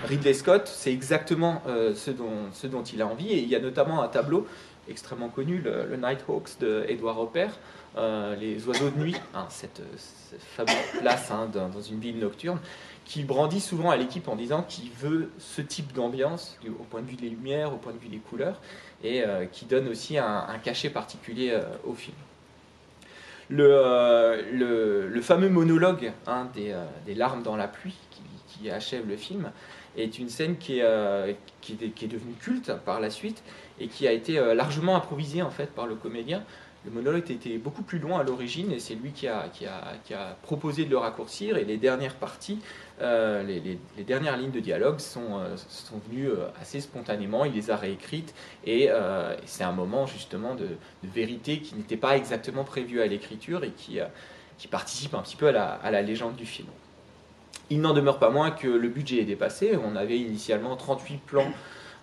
Ridley 0.09 0.33
Scott, 0.33 0.67
c'est 0.67 0.91
exactement 0.91 1.61
ce, 1.95 2.11
dont, 2.11 2.51
ce 2.51 2.67
dont 2.67 2.83
il 2.83 3.01
a 3.01 3.07
envie, 3.07 3.31
et 3.31 3.39
il 3.39 3.47
y 3.47 3.55
a 3.55 3.59
notamment 3.59 4.03
un 4.03 4.09
tableau 4.09 4.45
extrêmement 4.89 5.29
connu, 5.29 5.59
le, 5.59 5.85
le 5.85 5.95
Nighthawks 5.95 6.59
de 6.59 6.83
Edward 6.89 7.17
Hopper, 7.17 7.47
euh, 7.95 8.35
les 8.35 8.67
oiseaux 8.67 8.89
de 8.89 8.97
nuit, 8.97 9.15
hein, 9.35 9.45
cette, 9.49 9.81
fameuse 10.55 10.73
place 10.99 11.29
hein, 11.29 11.47
dans, 11.53 11.81
une 11.81 11.99
ville 11.99 12.17
nocturne, 12.17 12.59
qui 13.05 13.23
brandit 13.23 13.59
souvent 13.59 13.91
à 13.91 13.97
l'équipe 13.97 14.27
en 14.27 14.35
disant 14.35 14.63
qu'il 14.63 14.89
veut 14.91 15.29
ce 15.37 15.61
type 15.61 15.93
d'ambiance 15.93 16.57
au 16.67 16.83
point 16.85 17.01
de 17.01 17.07
vue 17.07 17.15
des 17.15 17.29
lumières, 17.29 17.71
au 17.71 17.77
point 17.77 17.93
de 17.93 17.99
vue 17.99 18.07
des 18.07 18.17
couleurs, 18.17 18.59
et 19.03 19.23
euh, 19.23 19.45
qui 19.45 19.65
donne 19.65 19.87
aussi 19.87 20.17
un, 20.17 20.57
cachet 20.63 20.89
particulier 20.89 21.51
euh, 21.51 21.61
au 21.83 21.93
film. 21.93 22.15
Le, 23.49 25.19
fameux 25.21 25.49
monologue 25.49 26.13
hein, 26.25 26.47
des, 26.55 27.13
larmes 27.13 27.43
dans 27.43 27.55
la 27.55 27.67
pluie 27.67 27.97
qui, 28.47 28.71
achève 28.71 29.07
le 29.07 29.17
film 29.17 29.51
est 29.97 30.17
une 30.17 30.29
scène 30.29 30.57
qui 30.57 30.79
est, 30.79 31.37
qui, 31.59 31.73
est, 31.73 31.89
qui 31.89 32.05
est, 32.05 32.07
devenue 32.07 32.33
culte 32.39 32.71
par 32.85 33.01
la 33.01 33.09
suite 33.09 33.43
et 33.79 33.87
qui 33.87 34.07
a 34.07 34.13
été 34.13 34.39
largement 34.55 34.95
improvisée 34.95 35.41
en 35.41 35.49
fait 35.49 35.69
par 35.71 35.85
le 35.85 35.95
comédien 35.95 36.43
le 36.85 36.91
monologue 36.91 37.31
était 37.31 37.57
beaucoup 37.57 37.83
plus 37.83 37.99
loin 37.99 38.19
à 38.19 38.23
l'origine 38.23 38.71
et 38.71 38.79
c'est 38.79 38.95
lui 38.95 39.11
qui 39.11 39.27
a, 39.27 39.49
proposé 40.41 40.85
de 40.85 40.89
le 40.89 40.97
raccourcir. 40.97 41.57
Et 41.57 41.63
les 41.63 41.77
dernières 41.77 42.15
parties, 42.15 42.59
euh, 43.01 43.43
les, 43.43 44.03
dernières 44.03 44.37
lignes 44.37 44.51
de 44.51 44.59
dialogue 44.59 44.99
sont, 44.99 45.39
euh, 45.39 45.55
venues 46.09 46.27
euh, 46.27 46.47
assez 46.61 46.81
spontanément, 46.81 47.45
il 47.45 47.53
les 47.53 47.71
a 47.71 47.77
réécrites 47.77 48.33
et 48.65 48.89
c'est 49.45 49.63
un 49.63 49.71
moment 49.71 50.05
justement 50.05 50.55
de, 50.55 50.67
vérité 51.03 51.59
qui 51.59 51.75
n'était 51.75 51.97
pas 51.97 52.17
exactement 52.17 52.63
prévu 52.63 53.01
à 53.01 53.07
l'écriture 53.07 53.63
et 53.63 53.71
qui, 53.71 53.99
participe 54.71 55.13
un 55.13 55.21
petit 55.21 55.35
peu 55.35 55.51
la, 55.51 55.73
à 55.73 55.91
la 55.91 56.01
légende 56.01 56.35
du 56.35 56.45
film. 56.45 56.69
Il 57.69 57.81
n'en 57.81 57.93
demeure 57.93 58.19
pas 58.19 58.29
moins 58.29 58.51
que 58.51 58.67
le 58.67 58.87
budget 58.87 59.19
est 59.19 59.25
dépassé, 59.25 59.77
on 59.77 59.95
avait 59.95 60.17
initialement 60.17 60.75
38 60.75 61.21
plans 61.25 61.51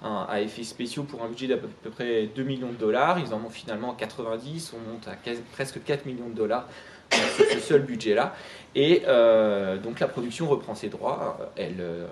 à 0.02 0.40
effets 0.40 0.64
spéciaux 0.64 1.02
pour 1.02 1.22
un 1.22 1.28
budget 1.28 1.46
d'à 1.46 1.56
peu 1.56 1.90
près 1.90 2.26
2 2.34 2.42
millions 2.42 2.70
de 2.70 2.76
dollars. 2.76 3.18
Ils 3.18 3.34
en 3.34 3.44
ont 3.44 3.50
finalement 3.50 3.92
90, 3.92 4.74
on 4.74 4.90
monte 4.90 5.08
à 5.08 5.16
presque 5.52 5.82
4 5.84 6.06
millions 6.06 6.28
de 6.28 6.34
dollars 6.34 6.66
sur 7.12 7.46
ce 7.46 7.58
seul 7.60 7.82
budget-là. 7.82 8.34
Et 8.74 9.02
euh, 9.06 9.78
donc 9.78 10.00
la 10.00 10.08
production 10.08 10.48
reprend 10.48 10.74
ses 10.74 10.88
droits, 10.88 11.52
elle, 11.56 11.76
euh, 11.80 12.06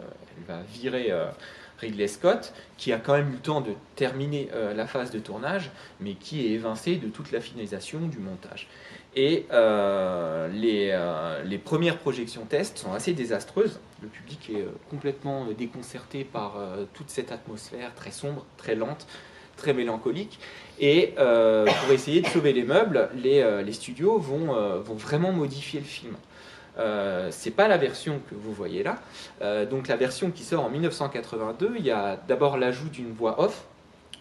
va 0.47 0.61
virer 0.73 1.09
euh, 1.11 1.27
Ridley 1.79 2.09
Scott, 2.09 2.53
qui 2.77 2.93
a 2.93 2.99
quand 2.99 3.15
même 3.15 3.29
eu 3.31 3.35
le 3.35 3.39
temps 3.39 3.61
de 3.61 3.73
terminer 3.95 4.49
la 4.75 4.87
phase 4.87 5.13
de 5.13 5.21
tournage, 5.21 5.71
mais 6.01 6.15
qui 6.15 6.45
est 6.45 6.51
évincé 6.51 6.97
de 6.97 7.07
toute 7.07 7.31
la 7.31 7.41
finalisation 7.41 8.01
du 8.01 8.19
montage. 8.19 8.67
Et 9.15 9.47
les, 10.53 11.59
premières 11.65 11.99
projections 11.99 12.45
tests 12.47 12.79
sont 12.79 12.93
assez 12.93 13.13
désastreuses. 13.13 13.79
Le 14.03 14.09
public 14.09 14.51
est 14.51 14.63
euh, 14.63 14.71
complètement 14.91 15.47
déconcerté 15.57 16.25
par 16.25 16.55
toute 16.95 17.11
cette 17.11 17.33
atmosphère 17.33 17.95
très 17.95 18.11
sombre, 18.11 18.45
très 18.57 18.75
lente, 18.75 19.07
très 19.57 19.73
mélancolique. 19.73 20.39
Et 20.79 21.15
pour 21.17 21.93
essayer 21.93 22.21
de 22.21 22.27
sauver 22.29 22.53
les 22.53 22.63
meubles, 22.63 23.09
les, 23.17 23.73
studios 23.73 24.19
vont, 24.19 24.53
vont, 24.81 24.95
vraiment 24.95 25.33
modifier 25.33 25.81
le 25.81 25.87
film. 25.87 26.15
c'est 27.31 27.51
pas 27.51 27.67
la 27.67 27.77
version 27.77 28.21
que 28.31 28.37
vous 28.37 28.53
voyez 28.53 28.85
là. 28.85 29.01
donc 29.67 29.89
la 29.89 29.97
version 29.97 30.31
qui 30.31 30.45
sort 30.45 30.65
en 30.65 30.71
1982, 30.71 31.75
il 31.79 31.85
y 31.85 31.91
a 31.91 32.17
d'abord 32.29 32.57
l'ajout 32.57 32.89
d'une 32.91 33.11
voix 33.11 33.41
off 33.41 33.67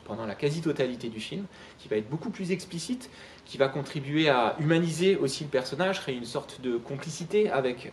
pendant 0.07 0.25
la 0.25 0.36
quasi-totalité 0.36 1.10
du 1.10 1.19
film, 1.19 1.46
qui 1.77 1.88
va 1.89 1.98
être 1.98 2.10
beaucoup 2.10 2.29
plus 2.29 2.51
explicite, 2.51 3.10
qui 3.46 3.57
va 3.57 3.67
contribuer 3.67 4.29
à 4.29 4.55
humaniser 4.60 5.17
aussi 5.17 5.43
le 5.43 5.50
personnage, 5.50 6.00
créer 6.00 6.15
une 6.15 6.25
sorte 6.25 6.62
de 6.62 6.77
complicité 6.77 7.51
avec 7.51 7.91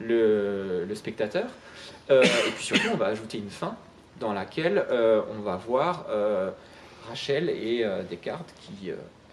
euh, 0.00 0.86
le, 0.86 0.94
spectateur. 0.94 1.46
Euh, 2.10 2.22
et 2.22 2.50
puis 2.50 2.64
surtout, 2.64 2.88
on 2.92 2.96
va 2.96 3.06
ajouter 3.06 3.38
une 3.38 3.50
fin 3.50 3.76
dans 4.20 4.32
laquelle 4.32 4.84
euh, 4.90 5.22
on 5.36 5.40
va 5.40 5.56
voir 5.56 6.06
Rachel 7.08 7.48
et 7.50 7.84
Descartes 8.08 8.54
qui 8.60 8.90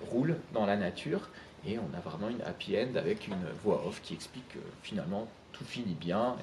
roulent 0.10 0.38
dans 0.54 0.66
la 0.66 0.76
nature 0.76 1.30
Et 1.66 1.78
on 1.78 1.98
a 1.98 2.02
vraiment 2.02 2.30
une 2.30 2.42
happy 2.42 2.78
end 2.78 2.96
avec 2.96 3.28
une 3.28 3.36
voix 3.64 3.84
off 3.88 4.02
qui 4.02 4.14
explique 4.14 4.48
que 4.50 4.60
finalement 4.84 5.28
tout 5.54 5.64
finit 5.64 5.96
bien. 5.96 6.36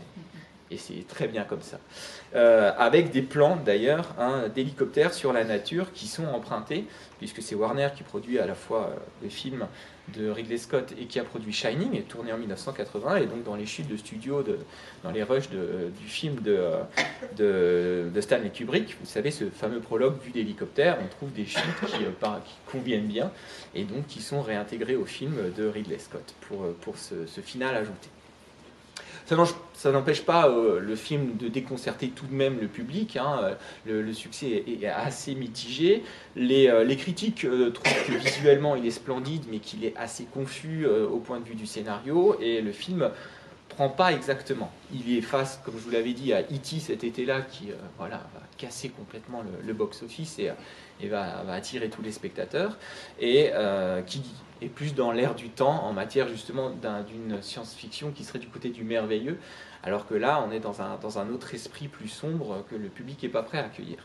C'est 0.77 1.07
très 1.07 1.29
bien 1.29 1.45
comme 1.45 1.63
ça. 1.63 1.79
Euh, 2.35 2.73
avec 2.77 3.11
des 3.11 3.23
plans 3.23 3.57
d'ailleurs 3.57 4.15
hein, 4.19 4.49
d'hélicoptères 4.55 5.15
sur 5.15 5.33
la 5.33 5.45
nature 5.45 5.93
qui 5.93 6.07
sont 6.07 6.27
empruntés, 6.27 6.85
puisque 7.19 7.41
c'est 7.43 7.55
Warner 7.55 7.89
qui 7.97 8.03
produit 8.03 8.39
à 8.39 8.47
la 8.47 8.55
fois 8.55 8.95
des 9.23 9.31
films 9.31 9.67
de 10.17 10.31
Ridley 10.31 10.59
Scott 10.59 10.95
et 10.99 11.07
qui 11.07 11.19
a 11.19 11.25
produit 11.25 11.53
Shining, 11.53 12.03
tourné 12.03 12.33
en 12.33 12.39
1980, 12.39 13.17
et 13.17 13.27
donc 13.27 13.45
dans 13.45 13.57
les 13.57 13.67
chutes 13.67 13.89
de 13.89 13.97
studio, 13.97 14.45
dans 15.03 15.11
les 15.11 15.23
rushs 15.23 15.51
du 15.51 16.07
film 16.07 16.37
de, 16.43 18.21
Stanley 18.21 18.51
Kubrick, 18.51 18.97
vous 19.01 19.07
savez, 19.07 19.31
ce 19.31 19.51
fameux 19.51 19.81
prologue 19.81 20.21
vu 20.23 20.31
d'hélicoptère, 20.31 20.99
on 21.03 21.09
trouve 21.09 21.33
des 21.33 21.47
chutes 21.47 21.63
qui, 21.87 22.05
euh, 22.05 22.39
conviennent 22.71 23.07
bien, 23.07 23.31
et 23.75 23.85
donc 23.85 24.07
qui 24.07 24.21
sont 24.21 24.43
réintégrés 24.43 24.97
au 24.97 25.05
film 25.05 25.35
de 25.57 25.67
Ridley 25.67 25.99
Scott 25.99 26.35
pour, 26.41 26.97
ce 26.97 27.41
final 27.41 27.75
ajouté. 27.77 28.09
Ça 29.75 29.93
n'empêche 29.93 30.23
pas 30.23 30.49
euh, 30.49 30.81
le 30.81 30.97
film 30.97 31.37
de 31.37 31.49
déconcerter 31.49 32.09
tout 32.09 32.27
de 32.27 32.35
même 32.35 32.59
le 32.61 32.67
public. 32.67 33.19
Hein. 33.19 33.57
Le, 33.85 34.13
succès 34.15 34.65
est, 34.67 34.87
assez 34.87 35.35
mitigé. 35.35 36.03
Les, 36.35 36.69
euh, 36.69 36.95
critiques 36.95 37.45
euh, 37.45 37.71
trouvent 37.71 38.07
que 38.07 38.13
visuellement 38.13 38.75
il 38.75 38.87
est 38.87 38.91
splendide, 38.91 39.45
mais 39.51 39.59
qu'il 39.59 39.85
est 39.85 39.95
assez 39.97 40.25
confus 40.25 40.87
au 40.87 41.19
point 41.19 41.41
de 41.41 41.45
vue 41.45 41.57
du 41.57 41.67
scénario. 41.67 42.37
Et 42.41 42.63
le 42.63 42.73
film 42.73 43.11
prend 43.69 43.91
pas 43.91 44.13
exactement. 44.13 44.73
Il 44.95 45.15
est 45.15 45.21
face, 45.21 45.61
comme 45.63 45.75
je 45.75 45.85
vous 45.85 45.91
l'avais 45.91 46.15
dit, 46.15 46.33
à 46.33 46.41
E.T. 46.41 46.81
cet 46.81 47.05
été-là, 47.05 47.43
qui 47.43 47.69
voilà, 47.99 48.17
va 48.35 48.41
casser 48.57 48.89
complètement 48.89 49.43
le, 49.65 49.73
box-office 49.75 50.39
et, 50.39 51.09
va, 51.09 51.45
attirer 51.53 51.91
tous 51.91 52.03
les 52.03 52.13
spectateurs. 52.13 52.79
Et 53.21 53.51
qui 54.07 54.23
et 54.61 54.69
plus 54.69 54.95
dans 54.95 55.13
l'air 55.13 55.35
du 55.35 55.49
temps 55.49 55.85
en 55.85 55.93
matière 55.93 56.29
justement 56.29 56.71
d'une 56.71 57.43
science-fiction 57.43 58.11
qui 58.11 58.25
serait 58.25 58.39
du 58.39 58.49
côté 58.49 58.71
du 58.71 58.85
merveilleux, 58.85 59.39
alors 59.83 60.07
que 60.07 60.15
là 60.15 60.45
on 60.47 60.53
est 60.53 60.61
dans 60.61 60.81
un, 60.81 61.29
autre 61.31 61.55
esprit 61.55 61.89
plus 61.89 62.09
sombre 62.09 62.65
que 62.71 62.77
le 62.77 62.89
public 62.89 63.23
n'est 63.23 63.29
pas 63.29 63.43
prêt 63.43 63.59
à 63.59 63.65
accueillir. 63.65 63.99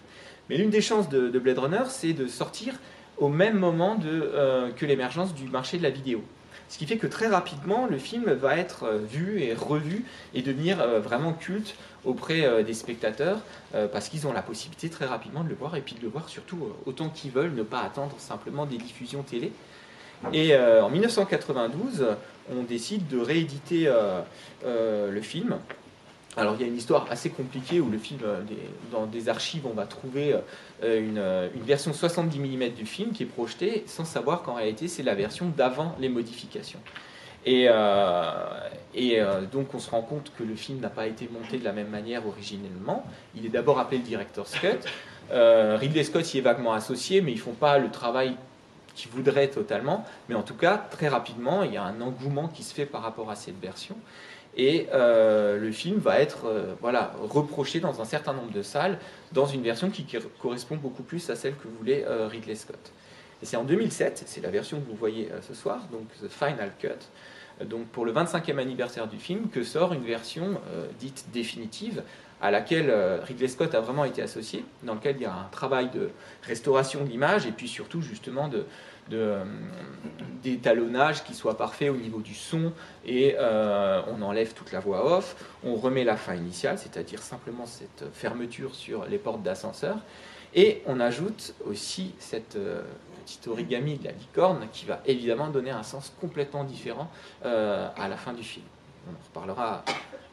Mais 0.49 0.57
l'une 0.57 0.69
des 0.69 0.81
chances 0.81 1.09
de, 1.09 1.39
Blade 1.39 1.59
Runner, 1.59 1.83
c'est 1.87 2.13
de 2.13 2.27
sortir 2.27 2.75
au 3.17 3.29
même 3.29 3.57
moment 3.57 3.97
euh, 4.05 4.71
que 4.71 4.85
l'émergence 4.85 5.33
du 5.33 5.45
marché 5.45 5.77
de 5.77 5.83
la 5.83 5.89
vidéo. 5.89 6.21
Ce 6.67 6.77
qui 6.77 6.85
fait 6.85 6.97
que 6.97 7.07
très 7.07 7.27
rapidement, 7.27 7.85
le 7.85 7.97
film 7.97 8.31
va 8.31 8.57
être 8.57 8.83
euh, 8.83 8.97
vu 8.97 9.41
et 9.41 9.53
revu 9.53 10.05
et 10.33 10.41
devenir 10.41 10.81
euh, 10.81 10.99
vraiment 10.99 11.33
culte 11.33 11.75
auprès 12.03 12.65
des 12.65 12.73
spectateurs 12.73 13.39
parce 13.93 14.09
qu'ils 14.09 14.27
ont 14.27 14.33
la 14.33 14.41
possibilité 14.41 14.89
très 14.89 15.05
rapidement 15.05 15.41
de 15.41 15.47
le 15.47 15.55
voir 15.55 15.77
et 15.77 15.79
puis 15.81 15.95
de 15.95 16.01
le 16.01 16.09
voir 16.09 16.27
surtout 16.27 16.67
autant 16.85 17.07
qu'ils 17.07 17.31
veulent, 17.31 17.53
ne 17.53 17.63
pas 17.63 17.79
attendre 17.79 18.13
simplement 18.17 18.65
des 18.65 18.75
diffusions 18.77 19.23
télé. 19.23 19.53
Et 20.31 20.53
euh, 20.53 20.83
en 20.83 20.89
1992, 20.89 22.05
on 22.51 22.63
décide 22.63 23.07
de 23.07 23.19
rééditer 23.19 23.87
euh, 23.87 24.21
euh, 24.65 25.11
le 25.11 25.21
film. 25.21 25.57
Alors 26.35 26.55
il 26.55 26.61
y 26.61 26.63
a 26.63 26.67
une 26.67 26.77
histoire 26.77 27.05
assez 27.11 27.29
compliquée 27.29 27.79
où 27.79 27.89
le 27.89 27.99
film, 27.99 28.19
dans 28.91 29.05
des 29.05 29.29
archives, 29.29 29.67
on 29.67 29.73
va 29.73 29.85
trouver 29.85 30.35
une, 30.81 31.21
version 31.63 31.93
70 31.93 32.39
mm 32.39 32.69
du 32.69 32.87
film 32.87 33.11
qui 33.11 33.21
est 33.21 33.27
projetée 33.27 33.83
sans 33.85 34.03
savoir 34.03 34.41
qu'en 34.41 34.55
réalité 34.55 34.87
c'est 34.87 35.03
la 35.03 35.13
version 35.13 35.53
d'avant 35.55 35.95
les 35.99 36.09
modifications. 36.09 36.79
Et, 37.45 37.67
donc 39.51 39.75
on 39.75 39.79
se 39.79 39.91
rend 39.91 40.01
compte 40.01 40.31
que 40.35 40.41
le 40.41 40.55
film 40.55 40.79
n'a 40.79 40.89
pas 40.89 41.05
été 41.05 41.29
monté 41.31 41.59
de 41.59 41.63
la 41.63 41.71
même 41.71 41.89
manière 41.89 42.25
originellement. 42.27 43.05
Il 43.35 43.45
est 43.45 43.49
d'abord 43.49 43.77
appelé 43.77 43.99
le 43.99 44.03
Director's 44.03 44.55
Cut. 44.55 44.89
Ridley 45.31 46.03
Scott 46.03 46.33
y 46.33 46.39
est 46.39 46.41
vaguement 46.41 46.73
associé, 46.73 47.21
mais 47.21 47.31
ils 47.31 47.39
font 47.39 47.53
pas 47.53 47.77
le 47.77 47.91
travail 47.91 48.35
qui 48.95 49.07
voudrait 49.07 49.49
totalement, 49.49 50.05
mais 50.29 50.35
en 50.35 50.43
tout 50.43 50.55
cas, 50.55 50.77
très 50.77 51.07
rapidement, 51.07 51.63
il 51.63 51.73
y 51.73 51.77
a 51.77 51.83
un 51.83 52.01
engouement 52.01 52.47
qui 52.47 52.63
se 52.63 52.73
fait 52.73 52.85
par 52.85 53.01
rapport 53.01 53.29
à 53.29 53.35
cette 53.35 53.59
version. 53.59 53.95
Et 54.55 54.87
euh, 54.93 55.57
le 55.57 55.71
film 55.71 55.97
va 55.97 56.19
être 56.19 56.45
euh, 56.45 56.75
voilà, 56.79 57.13
reproché 57.21 57.79
dans 57.79 58.01
un 58.01 58.05
certain 58.05 58.33
nombre 58.33 58.51
de 58.51 58.61
salles, 58.61 58.99
dans 59.31 59.47
une 59.47 59.63
version 59.63 59.89
qui 59.89 60.05
correspond 60.39 60.75
beaucoup 60.75 61.03
plus 61.03 61.27
à 61.29 61.35
celle 61.35 61.55
que 61.55 61.67
voulait 61.67 62.05
euh, 62.07 62.27
Ridley 62.27 62.55
Scott. 62.55 62.91
Et 63.41 63.45
c'est 63.45 63.57
en 63.57 63.63
2007, 63.63 64.23
c'est 64.25 64.41
la 64.41 64.51
version 64.51 64.79
que 64.79 64.87
vous 64.87 64.95
voyez 64.95 65.29
ce 65.41 65.53
soir, 65.53 65.87
donc 65.91 66.03
The 66.21 66.29
Final 66.29 66.71
Cut, 66.79 67.65
donc 67.65 67.87
pour 67.87 68.05
le 68.05 68.13
25e 68.13 68.57
anniversaire 68.57 69.07
du 69.07 69.17
film, 69.17 69.49
que 69.49 69.63
sort 69.63 69.91
une 69.91 70.05
version 70.05 70.61
dite 70.97 71.25
définitive, 71.33 72.03
à 72.43 72.51
laquelle 72.51 72.93
Ridley 73.23 73.47
Scott 73.47 73.73
a 73.73 73.79
vraiment 73.79 74.03
été 74.03 74.21
associé, 74.21 74.65
dans 74.83 74.95
lequel 74.95 75.15
il 75.15 75.21
y 75.23 75.25
a 75.25 75.33
un 75.33 75.47
travail 75.49 75.89
de 75.89 76.11
restauration 76.43 77.03
de 77.03 77.09
l'image 77.09 77.47
et 77.47 77.51
puis 77.51 77.69
surtout 77.69 78.01
justement 78.01 78.49
euh, 79.11 79.43
d'étalonnage 80.41 81.23
qui 81.23 81.33
soit 81.33 81.57
parfait 81.57 81.87
au 81.87 81.95
niveau 81.95 82.19
du 82.19 82.33
son 82.33 82.73
et 83.05 83.35
euh, 83.39 84.01
on 84.07 84.21
enlève 84.21 84.53
toute 84.53 84.73
la 84.73 84.81
voix 84.81 85.17
off, 85.17 85.37
on 85.63 85.75
remet 85.75 86.03
la 86.03 86.17
fin 86.17 86.35
initiale, 86.35 86.77
c'est-à-dire 86.77 87.21
simplement 87.21 87.65
cette 87.65 88.03
fermeture 88.13 88.75
sur 88.75 89.05
les 89.05 89.17
portes 89.17 89.41
d'ascenseur 89.41 89.97
et 90.53 90.81
on 90.85 90.99
ajoute 90.99 91.53
aussi 91.65 92.13
cette 92.19 92.57
euh, 92.57 92.81
petite 93.23 93.47
origami 93.47 93.97
de 93.97 94.03
la 94.03 94.11
licorne 94.11 94.67
qui 94.73 94.83
va 94.83 95.01
évidemment 95.05 95.47
donner 95.47 95.71
un 95.71 95.83
sens 95.83 96.13
complètement 96.19 96.65
différent 96.65 97.09
à 97.43 98.09
la 98.09 98.17
fin 98.17 98.33
du 98.33 98.43
film. 98.43 98.65
On 99.07 99.11
en 99.11 99.25
reparlera 99.27 99.83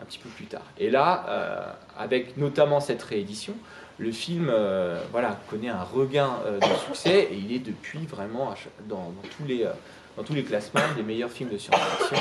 un 0.01 0.05
petit 0.05 0.19
peu 0.19 0.29
plus 0.29 0.47
tard. 0.47 0.63
Et 0.79 0.91
là, 0.91 1.77
avec 1.99 2.37
notamment 2.37 2.81
cette 2.81 3.03
réédition, 3.03 3.55
le 4.01 4.13
film 4.13 4.49
euh, 4.51 4.99
voilà, 5.13 5.39
connaît 5.51 5.69
un 5.69 5.83
regain 5.83 6.39
euh, 6.47 6.59
de 6.59 6.75
succès 6.87 7.29
et 7.31 7.37
il 7.37 7.53
est 7.53 7.59
depuis 7.59 8.07
vraiment 8.07 8.55
dans, 8.89 9.13
tous 9.37 9.45
les, 9.47 9.65
euh, 9.65 9.73
dans 10.17 10.23
tous 10.23 10.33
les 10.33 10.43
classements 10.43 10.81
des 10.97 11.03
meilleurs 11.03 11.31
films 11.31 11.51
de 11.51 11.59
science-fiction, 11.59 12.17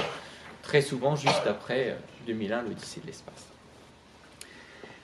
très 0.62 0.82
souvent 0.82 1.16
juste 1.16 1.48
après 1.48 1.98
2001, 2.28 2.64
l'Odyssée 2.64 3.00
de 3.00 3.08
l'espace. 3.08 3.46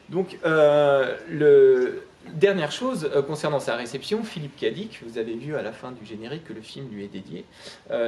Donc, 0.09 0.37
le, 0.43 2.05
dernière 2.33 2.71
chose 2.71 3.09
concernant 3.27 3.59
sa 3.59 3.75
réception, 3.75 4.23
Philippe 4.23 4.57
Cadic, 4.57 5.01
vous 5.05 5.17
avez 5.17 5.35
vu 5.35 5.55
à 5.55 5.61
la 5.61 5.71
fin 5.71 5.91
du 5.91 6.05
générique 6.05 6.45
que 6.45 6.53
le 6.53 6.61
film 6.61 6.89
lui 6.89 7.03
est 7.03 7.07
dédié. 7.07 7.45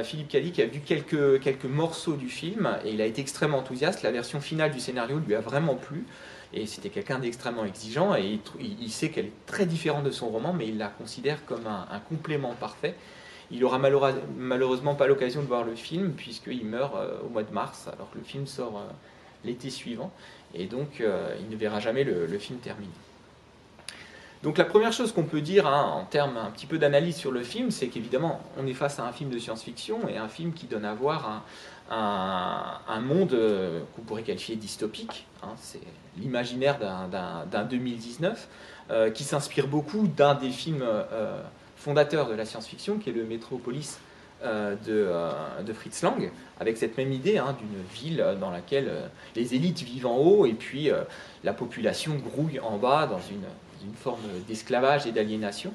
Philippe 0.04 0.28
Cadic 0.28 0.58
a 0.58 0.66
vu 0.66 0.80
quelques, 0.80 1.40
quelques 1.40 1.64
morceaux 1.64 2.16
du 2.16 2.28
film 2.28 2.76
et 2.84 2.90
il 2.90 3.00
a 3.00 3.06
été 3.06 3.20
extrêmement 3.20 3.58
enthousiaste. 3.58 4.02
La 4.02 4.10
version 4.10 4.40
finale 4.40 4.72
du 4.72 4.80
scénario 4.80 5.18
lui 5.18 5.34
a 5.34 5.40
vraiment 5.40 5.74
plu. 5.74 6.04
Et 6.52 6.66
c'était 6.66 6.88
quelqu'un 6.88 7.18
d'extrêmement 7.18 7.64
exigeant 7.64 8.14
et 8.14 8.40
il, 8.58 8.90
sait 8.90 9.10
qu'elle 9.10 9.26
est 9.26 9.46
très 9.46 9.66
différente 9.66 10.04
de 10.04 10.10
son 10.10 10.28
roman, 10.28 10.54
mais 10.54 10.66
il 10.66 10.78
la 10.78 10.88
considère 10.88 11.44
comme 11.44 11.66
un, 11.66 12.00
complément 12.08 12.54
parfait. 12.54 12.94
Il 13.50 13.64
aura 13.64 13.78
malheureusement 13.78 14.94
pas 14.94 15.06
l'occasion 15.06 15.42
de 15.42 15.46
voir 15.46 15.64
le 15.64 15.74
film 15.74 16.12
puisqu'il 16.12 16.64
meurt 16.64 16.94
euh, 16.96 17.20
au 17.24 17.28
mois 17.28 17.42
de 17.42 17.52
mars, 17.52 17.88
alors 17.88 18.10
que 18.10 18.18
le 18.18 18.24
film 18.24 18.46
sort 18.46 18.78
euh, 18.78 18.92
l'été 19.44 19.70
suivant, 19.70 20.10
et 20.54 20.66
donc 20.66 21.00
euh, 21.00 21.34
il 21.40 21.48
ne 21.48 21.56
verra 21.56 21.80
jamais 21.80 22.04
le, 22.04 22.38
film 22.38 22.58
terminé. 22.58 22.92
Donc 24.42 24.56
la 24.56 24.64
première 24.64 24.92
chose 24.92 25.12
qu'on 25.12 25.24
peut 25.24 25.40
dire 25.40 25.66
hein, 25.66 25.82
en 25.82 26.04
termes 26.04 26.36
un 26.36 26.50
petit 26.50 26.66
peu 26.66 26.78
d'analyse 26.78 27.16
sur 27.16 27.32
le 27.32 27.42
film, 27.42 27.70
c'est 27.72 27.88
qu'évidemment 27.88 28.40
on 28.56 28.66
est 28.66 28.74
face 28.74 29.00
à 29.00 29.04
un 29.04 29.12
film 29.12 29.30
de 29.30 29.38
science-fiction 29.38 30.08
et 30.08 30.16
un 30.16 30.28
film 30.28 30.52
qui 30.52 30.66
donne 30.66 30.84
à 30.84 30.94
voir 30.94 31.42
un, 31.90 33.00
monde 33.00 33.32
euh, 33.32 33.80
qu'on 33.94 34.02
pourrait 34.02 34.22
qualifier 34.22 34.54
dystopique. 34.56 35.26
Hein, 35.42 35.54
c'est 35.56 35.80
l'imaginaire 36.18 36.78
d'un 36.78 37.64
2019 37.64 38.48
euh, 38.90 39.10
qui 39.10 39.24
s'inspire 39.24 39.66
beaucoup 39.66 40.06
d'un 40.06 40.34
des 40.34 40.50
films 40.50 40.82
euh, 40.82 41.42
fondateurs 41.76 42.28
de 42.28 42.34
la 42.34 42.44
science-fiction, 42.44 42.98
qui 42.98 43.10
est 43.10 43.12
le 43.12 43.24
Metropolis 43.24 43.98
de, 44.44 45.72
Fritz 45.74 46.02
Lang, 46.02 46.30
avec 46.60 46.76
cette 46.76 46.96
même 46.96 47.12
idée 47.12 47.38
hein, 47.38 47.56
d'une 47.58 47.82
ville 47.92 48.24
dans 48.40 48.52
laquelle 48.52 49.10
les 49.34 49.56
élites 49.56 49.82
vivent 49.82 50.06
en 50.06 50.16
haut 50.16 50.46
et 50.46 50.52
puis 50.52 50.90
la 51.42 51.52
population 51.52 52.14
grouille 52.14 52.60
en 52.60 52.78
bas 52.78 53.08
dans 53.08 53.18
une 53.18 53.42
forme 53.94 54.20
d'esclavage 54.46 55.06
et 55.06 55.12
d'aliénation. 55.12 55.72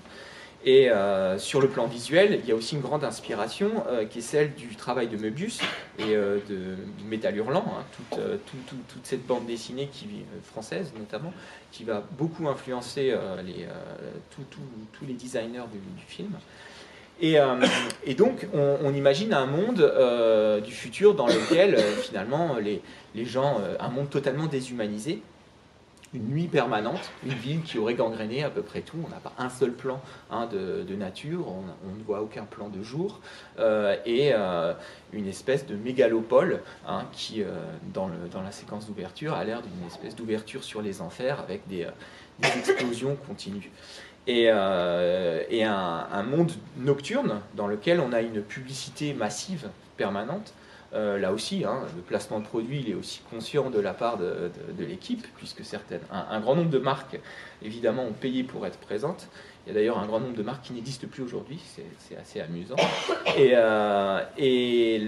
Et 0.66 0.90
euh, 0.90 1.38
sur 1.38 1.60
le 1.60 1.68
plan 1.68 1.88
visuel, 1.88 2.40
il 2.42 2.48
y 2.48 2.52
a 2.54 2.56
aussi 2.56 2.76
une 2.76 2.82
grande 2.82 3.04
inspiration 3.04 3.84
euh, 3.90 4.06
qui 4.06 4.20
est 4.20 4.22
celle 4.22 4.54
du 4.54 4.76
travail 4.78 5.08
de 5.08 5.18
Möbius 5.18 5.60
et 6.00 6.16
euh, 6.16 6.38
de 6.50 6.78
Métal 7.06 7.36
Hurlant, 7.36 7.66
hein, 7.68 7.84
toute, 8.12 9.04
cette 9.04 9.26
bande 9.28 9.46
dessinée 9.46 9.90
qui, 9.92 10.08
française 10.44 10.94
notamment, 10.98 11.34
qui 11.72 11.84
va 11.84 12.02
beaucoup 12.18 12.48
influencer 12.48 13.14
les, 13.46 13.68
tous 14.30 15.06
les 15.06 15.14
designers 15.14 15.66
du, 15.72 16.06
film. 16.08 16.32
Et, 17.20 17.36
donc, 18.16 18.48
on, 18.54 18.94
imagine 18.94 19.34
un 19.34 19.46
monde 19.46 20.62
du 20.64 20.72
futur 20.72 21.14
dans 21.14 21.28
lequel, 21.28 21.78
finalement, 22.02 22.56
les, 22.58 22.82
les 23.16 23.26
gens, 23.26 23.60
un 23.80 23.90
monde 23.90 24.10
totalement 24.10 24.48
déshumanisé, 24.48 25.22
une 26.14 26.28
nuit 26.28 26.48
permanente, 26.48 27.12
une 27.26 27.34
ville 27.34 27.62
qui 27.64 27.80
aurait 27.80 27.96
gangréné 27.96 28.44
à 28.44 28.50
peu 28.50 28.62
près 28.62 28.82
tout. 28.82 28.98
On 29.04 29.10
n'a 29.10 29.18
pas 29.18 29.34
un 29.38 29.50
seul 29.50 29.72
plan 29.72 30.02
hein, 30.30 30.48
de, 30.48 30.96
nature, 30.96 31.48
on, 31.48 31.96
ne 31.98 32.04
voit 32.04 32.22
aucun 32.22 32.44
plan 32.44 32.70
de 32.70 32.84
jour, 32.84 33.20
euh, 33.60 33.96
et 34.06 34.32
euh, 34.34 34.74
une 35.12 35.28
espèce 35.28 35.66
de 35.66 35.76
mégalopole 35.76 36.62
hein, 36.88 37.06
qui, 37.12 37.42
euh, 37.42 37.48
dans, 37.94 38.10
la 38.10 38.52
séquence 38.52 38.86
d'ouverture, 38.88 39.34
a 39.34 39.44
l'air 39.44 39.62
d'une 39.62 39.88
espèce 39.88 40.16
d'ouverture 40.16 40.64
sur 40.64 40.82
les 40.82 41.02
enfers 41.02 41.40
avec 41.40 41.68
des, 41.68 41.88
explosions 42.42 43.16
continues. 43.28 43.72
Et, 44.28 44.50
un, 44.50 46.24
monde 46.24 46.52
nocturne 46.78 47.42
dans 47.56 47.68
lequel 47.68 48.00
on 48.00 48.14
a 48.14 48.22
une 48.22 48.42
publicité 48.42 49.14
massive 49.14 49.70
permanente 49.98 50.54
euh, 50.94 51.18
là 51.18 51.34
aussi, 51.34 51.64
hein, 51.66 51.80
le 51.96 52.02
placement 52.02 52.40
de 52.40 52.46
produits 52.46 52.82
il 52.82 52.92
est 52.92 52.94
aussi 52.94 53.22
conscient 53.32 53.70
de 53.70 53.80
la 53.80 53.94
part 53.94 54.18
de, 54.18 54.52
l'équipe, 54.78 55.26
puisque 55.38 55.66
certaines, 55.66 56.02
un, 56.12 56.40
grand 56.40 56.56
nombre 56.56 56.70
de 56.70 56.78
marques, 56.78 57.20
évidemment, 57.64 58.04
ont 58.04 58.14
payé 58.14 58.44
pour 58.44 58.66
être 58.68 58.78
présentes. 58.78 59.28
Il 59.66 59.70
y 59.70 59.72
a 59.72 59.80
d'ailleurs 59.80 59.98
un 59.98 60.06
grand 60.06 60.20
nombre 60.20 60.36
de 60.36 60.44
marques 60.44 60.66
qui 60.66 60.74
n'existent 60.74 61.08
plus 61.08 61.24
aujourd'hui, 61.24 61.60
c'est 62.00 62.18
assez 62.18 62.42
amusant. 62.42 62.76
Et, 63.38 63.52
euh, 63.54 64.22
et, 64.38 65.02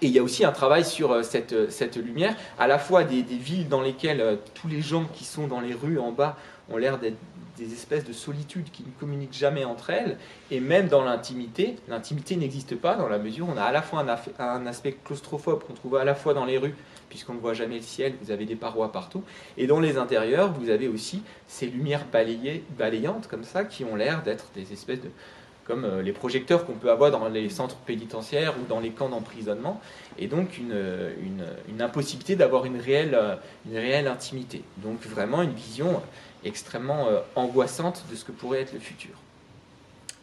il 0.00 0.10
y 0.10 0.18
a 0.18 0.22
aussi 0.22 0.44
un 0.44 0.52
travail 0.52 0.84
sur 0.84 1.12
euh, 1.12 1.22
cette, 1.22 1.96
lumière, 1.96 2.34
à 2.58 2.66
la 2.66 2.78
fois 2.78 3.04
des 3.04 3.22
villes 3.22 3.68
dans 3.68 3.82
lesquelles 3.82 4.38
tous 4.54 4.66
les 4.66 4.80
gens 4.80 5.04
qui 5.04 5.24
sont 5.24 5.46
dans 5.46 5.60
les 5.60 5.74
rues 5.74 5.98
en 5.98 6.10
bas 6.10 6.36
ont 6.70 6.76
l'air 6.76 6.98
d'être 6.98 7.16
des 7.58 7.72
espèces 7.72 8.04
de 8.04 8.12
solitudes 8.12 8.70
qui 8.70 8.84
ne 8.84 8.90
communiquent 8.98 9.34
jamais 9.34 9.64
entre 9.64 9.90
elles, 9.90 10.16
et 10.50 10.60
même 10.60 10.88
dans 10.88 11.02
l'intimité, 11.04 11.76
l'intimité 11.88 12.36
n'existe 12.36 12.76
pas 12.76 12.94
dans 12.94 13.08
la 13.08 13.18
mesure 13.18 13.48
où 13.48 13.52
on 13.52 13.56
a 13.56 13.64
à 13.64 13.72
la 13.72 13.82
fois 13.82 14.04
un, 14.38 14.66
aspect 14.66 14.96
claustrophobe 15.04 15.64
qu'on 15.64 15.74
trouve 15.74 15.96
à 15.96 16.04
la 16.04 16.14
fois 16.14 16.34
dans 16.34 16.44
les 16.44 16.58
rues, 16.58 16.74
puisqu'on 17.08 17.34
ne 17.34 17.40
voit 17.40 17.54
jamais 17.54 17.76
le 17.76 17.82
ciel, 17.82 18.14
vous 18.22 18.30
avez 18.30 18.44
des 18.44 18.56
parois 18.56 18.92
partout, 18.92 19.22
et 19.56 19.66
dans 19.66 19.80
les 19.80 19.98
intérieurs, 19.98 20.52
vous 20.52 20.70
avez 20.70 20.88
aussi 20.88 21.22
ces 21.46 21.66
lumières 21.66 22.06
balayées, 22.10 22.64
balayantes 22.78 23.26
comme 23.28 23.44
ça, 23.44 23.64
qui 23.64 23.84
ont 23.84 23.96
l'air 23.96 24.22
d'être 24.22 24.46
des 24.54 24.72
espèces 24.72 25.00
de 25.00 25.10
comme 25.66 25.84
euh, 25.84 26.00
les 26.00 26.12
projecteurs 26.12 26.64
qu'on 26.64 26.72
peut 26.72 26.90
avoir 26.90 27.10
dans 27.10 27.28
les 27.28 27.50
centres 27.50 27.76
pénitentiaires 27.76 28.54
ou 28.58 28.66
dans 28.66 28.80
les 28.80 28.88
camps 28.88 29.10
d'emprisonnement, 29.10 29.82
et 30.18 30.26
donc 30.26 30.56
une, 30.56 30.74
une 31.68 31.82
impossibilité 31.82 32.36
d'avoir 32.36 32.64
une 32.64 32.80
réelle, 32.80 33.18
une 33.66 33.76
réelle 33.76 34.08
intimité. 34.08 34.62
Donc 34.78 35.02
vraiment 35.02 35.42
une 35.42 35.52
vision 35.52 36.00
extrêmement 36.48 37.06
euh, 37.06 37.20
angoissante 37.36 38.04
de 38.10 38.16
ce 38.16 38.24
que 38.24 38.32
pourrait 38.32 38.62
être 38.62 38.72
le 38.72 38.80
futur. 38.80 39.14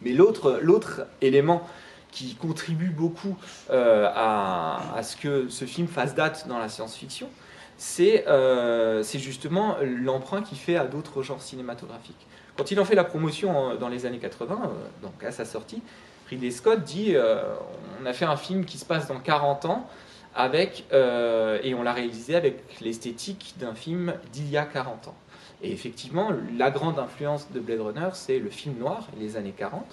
Mais 0.02 0.12
l'autre 0.12 1.08
élément 1.22 1.66
qui 2.12 2.36
contribue 2.36 2.90
beaucoup 2.90 3.38
euh, 3.70 4.10
à, 4.14 5.02
ce 5.04 5.16
que 5.16 5.48
ce 5.50 5.66
film 5.66 5.88
fasse 5.88 6.16
date 6.16 6.48
dans 6.48 6.60
la 6.60 6.68
science-fiction, 6.68 7.30
c'est 7.78 8.28
euh, 8.28 9.04
justement 9.04 9.78
l'emprunt 9.82 10.42
qu'il 10.42 10.58
fait 10.58 10.76
à 10.76 10.86
d'autres 10.86 11.24
genres 11.24 11.42
cinématographiques. 11.42 12.28
Quand 12.58 12.72
il 12.72 12.80
en 12.80 12.86
fait 12.86 12.96
la 12.96 13.04
promotion 13.04 13.76
dans 13.76 13.90
les 13.90 14.06
années 14.06 14.20
80, 14.20 14.72
donc 15.02 15.24
à 15.24 15.32
sa 15.32 15.44
sortie, 15.44 15.82
Ridley 16.30 16.52
Scott 16.52 16.84
dit 16.84 17.16
on 18.02 18.06
a 18.06 18.14
fait 18.14 18.26
un 18.26 18.38
film 18.38 18.64
qui 18.64 18.78
se 18.78 18.86
passe 18.86 19.08
dans 19.08 19.20
40 19.20 19.66
ans 19.66 19.90
avec, 20.34 20.86
et 20.92 21.74
on 21.74 21.84
l'a 21.84 21.92
réalisé 21.92 22.36
avec 22.36 22.80
l'esthétique 22.80 23.56
d'un 23.60 23.76
film 23.76 24.14
d'il 24.32 24.50
y 24.50 24.58
a 24.58 24.64
40 24.64 25.10
ans. 25.10 25.16
Et 25.66 25.72
effectivement, 25.72 26.32
la 26.58 26.70
grande 26.70 27.00
influence 27.00 27.52
de 27.52 27.60
Blade 27.60 27.82
Runner, 27.82 28.10
c'est 28.14 28.38
le 28.38 28.52
film 28.52 28.78
noir, 28.78 29.08
les 29.20 29.36
années 29.36 29.54
40, 29.58 29.84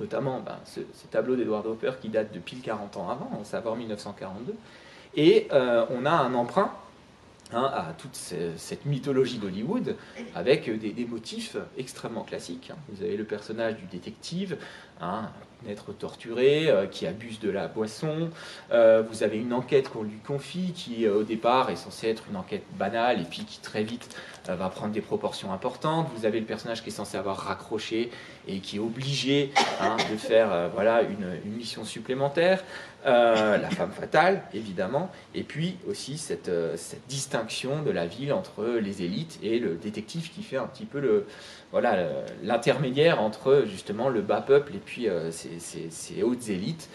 notamment 0.00 0.40
ben, 0.40 0.58
ce, 0.64 0.80
tableau 1.10 1.36
d'Edward 1.36 1.66
Hopper 1.66 1.92
qui 2.00 2.08
date 2.08 2.32
de 2.32 2.38
pile 2.38 2.62
40 2.62 2.96
ans 2.96 3.10
avant, 3.10 3.30
en 3.38 3.44
savoir 3.44 3.76
1942. 3.76 4.54
Et 5.14 5.48
euh, 5.52 5.84
on 5.90 6.06
a 6.06 6.12
un 6.12 6.32
emprunt 6.32 6.72
hein, 7.52 7.70
à 7.74 7.92
toute 7.98 8.14
cette 8.14 8.86
mythologie 8.86 9.36
d'Hollywood 9.36 9.96
avec 10.34 10.70
des, 10.80 11.04
motifs 11.04 11.58
extrêmement 11.76 12.22
classiques. 12.22 12.70
Hein. 12.72 12.78
Vous 12.88 13.04
avez 13.04 13.18
le 13.18 13.24
personnage 13.24 13.76
du 13.76 13.84
détective, 13.84 14.56
un 15.02 15.28
être 15.68 15.92
torturé, 15.92 16.70
euh, 16.70 16.86
qui 16.86 17.06
abuse 17.06 17.38
de 17.38 17.50
la 17.50 17.68
boisson. 17.68 18.30
Euh, 18.72 19.02
vous 19.08 19.22
avez 19.22 19.36
une 19.36 19.52
enquête 19.52 19.90
qu'on 19.90 20.04
lui 20.04 20.18
confie, 20.26 20.72
qui 20.72 21.06
au 21.06 21.22
départ 21.22 21.68
est 21.68 21.76
censée 21.76 22.08
être 22.08 22.24
une 22.30 22.36
enquête 22.36 22.64
banale, 22.78 23.20
et 23.20 23.24
puis 23.24 23.44
qui 23.44 23.60
très 23.60 23.84
vite 23.84 24.16
va 24.48 24.68
prendre 24.68 24.92
des 24.92 25.00
proportions 25.00 25.52
importantes. 25.52 26.08
Vous 26.16 26.26
avez 26.26 26.40
le 26.40 26.46
personnage 26.46 26.82
qui 26.82 26.88
est 26.88 26.92
censé 26.92 27.16
avoir 27.16 27.36
raccroché 27.36 28.10
et 28.48 28.58
qui 28.58 28.76
est 28.76 28.80
obligé 28.80 29.52
hein, 29.80 29.96
de 30.10 30.16
faire 30.16 30.52
euh, 30.52 30.68
voilà, 30.72 31.02
une, 31.02 31.38
mission 31.56 31.84
supplémentaire. 31.84 32.64
Euh, 33.04 33.56
la 33.56 33.70
femme 33.70 33.90
fatale, 33.90 34.42
évidemment. 34.54 35.10
Et 35.34 35.42
puis 35.42 35.76
aussi 35.88 36.18
cette, 36.18 36.48
euh, 36.48 36.76
cette, 36.76 37.06
distinction 37.08 37.82
de 37.82 37.90
la 37.90 38.06
ville 38.06 38.32
entre 38.32 38.64
les 38.64 39.02
élites 39.02 39.38
et 39.42 39.58
le 39.58 39.74
détective 39.74 40.30
qui 40.30 40.42
fait 40.42 40.56
un 40.56 40.66
petit 40.66 40.84
peu 40.84 41.00
le, 41.00 41.26
voilà, 41.72 42.08
l'intermédiaire 42.42 43.20
entre 43.20 43.64
justement 43.66 44.08
le 44.08 44.22
bas 44.22 44.40
peuple 44.40 44.74
et 44.74 44.78
puis 44.78 45.08
ces, 45.30 46.22
hautes 46.22 46.48
élites 46.48 46.88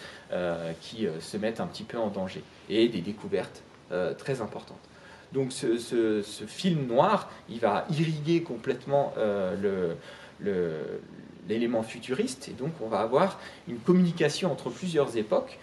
qui 0.80 1.06
se 1.20 1.36
mettent 1.36 1.60
un 1.60 1.66
petit 1.66 1.84
peu 1.84 1.98
en 1.98 2.08
danger. 2.08 2.42
Et 2.70 2.88
des 2.88 3.00
découvertes 3.00 3.62
très 4.18 4.40
importantes. 4.40 4.78
Donc 5.32 5.52
ce, 5.52 6.22
film 6.46 6.86
noir, 6.86 7.30
il 7.48 7.60
va 7.60 7.86
irriguer 7.90 8.42
complètement 8.42 9.12
euh, 9.18 9.94
l'élément 11.48 11.82
futuriste, 11.82 12.48
et 12.48 12.52
donc 12.52 12.72
on 12.80 12.88
va 12.88 13.00
avoir 13.00 13.38
une 13.68 13.78
communication 13.78 14.50
entre 14.50 14.70
plusieurs 14.70 15.16
époques 15.16 15.58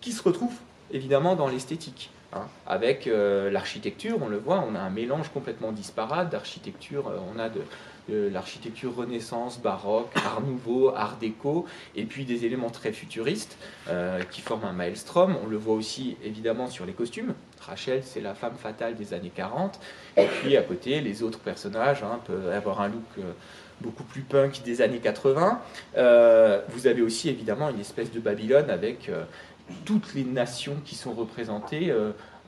qui 0.00 0.12
se 0.12 0.22
retrouve 0.22 0.54
évidemment 0.90 1.34
dans 1.36 1.48
l'esthétique. 1.48 2.10
Hein. 2.34 2.46
avec 2.66 3.06
euh, 3.06 3.50
l'architecture, 3.50 4.18
on 4.20 4.28
le 4.28 4.36
voit, 4.36 4.62
on 4.68 4.74
a 4.74 4.80
un 4.80 4.90
mélange 4.90 5.30
complètement 5.30 5.72
disparate 5.72 6.28
d'architecture, 6.28 7.08
euh, 7.08 7.16
on 7.34 7.38
a 7.38 7.48
de, 7.48 7.62
l'architecture 8.08 8.94
renaissance, 8.94 9.60
baroque, 9.60 10.10
art 10.16 10.40
nouveau, 10.40 10.90
art 10.94 11.16
déco, 11.20 11.66
et 11.94 12.04
puis 12.04 12.24
des 12.24 12.44
éléments 12.44 12.70
très 12.70 12.92
futuristes 12.92 13.58
euh, 13.88 14.22
qui 14.30 14.40
forment 14.40 14.64
un 14.64 14.72
maelstrom. 14.72 15.36
On 15.42 15.46
le 15.46 15.56
voit 15.56 15.74
aussi 15.74 16.16
évidemment 16.24 16.68
sur 16.68 16.86
les 16.86 16.92
costumes. 16.92 17.34
Rachel, 17.60 18.02
c'est 18.04 18.20
la 18.20 18.34
femme 18.34 18.56
fatale 18.56 18.94
des 18.94 19.14
années 19.14 19.32
40, 19.34 19.78
et 20.16 20.26
puis 20.26 20.56
à 20.56 20.62
côté, 20.62 21.00
les 21.00 21.22
autres 21.22 21.40
personnages 21.40 22.02
hein, 22.02 22.20
peuvent 22.24 22.48
avoir 22.48 22.80
un 22.80 22.88
look 22.88 23.04
euh, 23.18 23.32
beaucoup 23.80 24.04
plus 24.04 24.22
punk 24.22 24.62
des 24.64 24.80
années 24.80 24.98
80. 24.98 25.60
Euh, 25.96 26.62
vous 26.70 26.86
avez 26.86 27.02
aussi 27.02 27.28
évidemment 27.28 27.68
une 27.70 27.80
espèce 27.80 28.10
de 28.10 28.20
Babylone 28.20 28.70
avec 28.70 29.10
toutes 29.84 30.14
les 30.14 30.24
nations 30.24 30.76
qui 30.84 30.96
sont 30.96 31.12
représentées 31.12 31.92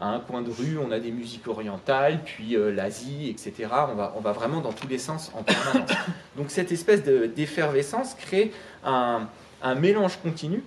à 0.00 0.08
un 0.08 0.20
coin 0.20 0.40
de 0.40 0.50
rue, 0.50 0.78
on 0.78 0.90
a 0.92 0.98
des 0.98 1.10
musiques 1.10 1.46
orientales, 1.46 2.20
puis 2.24 2.56
euh, 2.56 2.72
l'Asie, 2.72 3.28
etc. 3.28 3.68
On 3.90 3.94
va, 3.94 4.14
on 4.16 4.20
va 4.20 4.32
vraiment 4.32 4.60
dans 4.60 4.72
tous 4.72 4.88
les 4.88 4.98
sens 4.98 5.30
en 5.34 5.42
permanence. 5.42 5.90
Donc 6.36 6.50
cette 6.50 6.72
espèce 6.72 7.02
d'effervescence 7.04 8.14
crée 8.14 8.50
un, 8.82 9.28
un, 9.62 9.74
mélange 9.74 10.16
continu, 10.22 10.64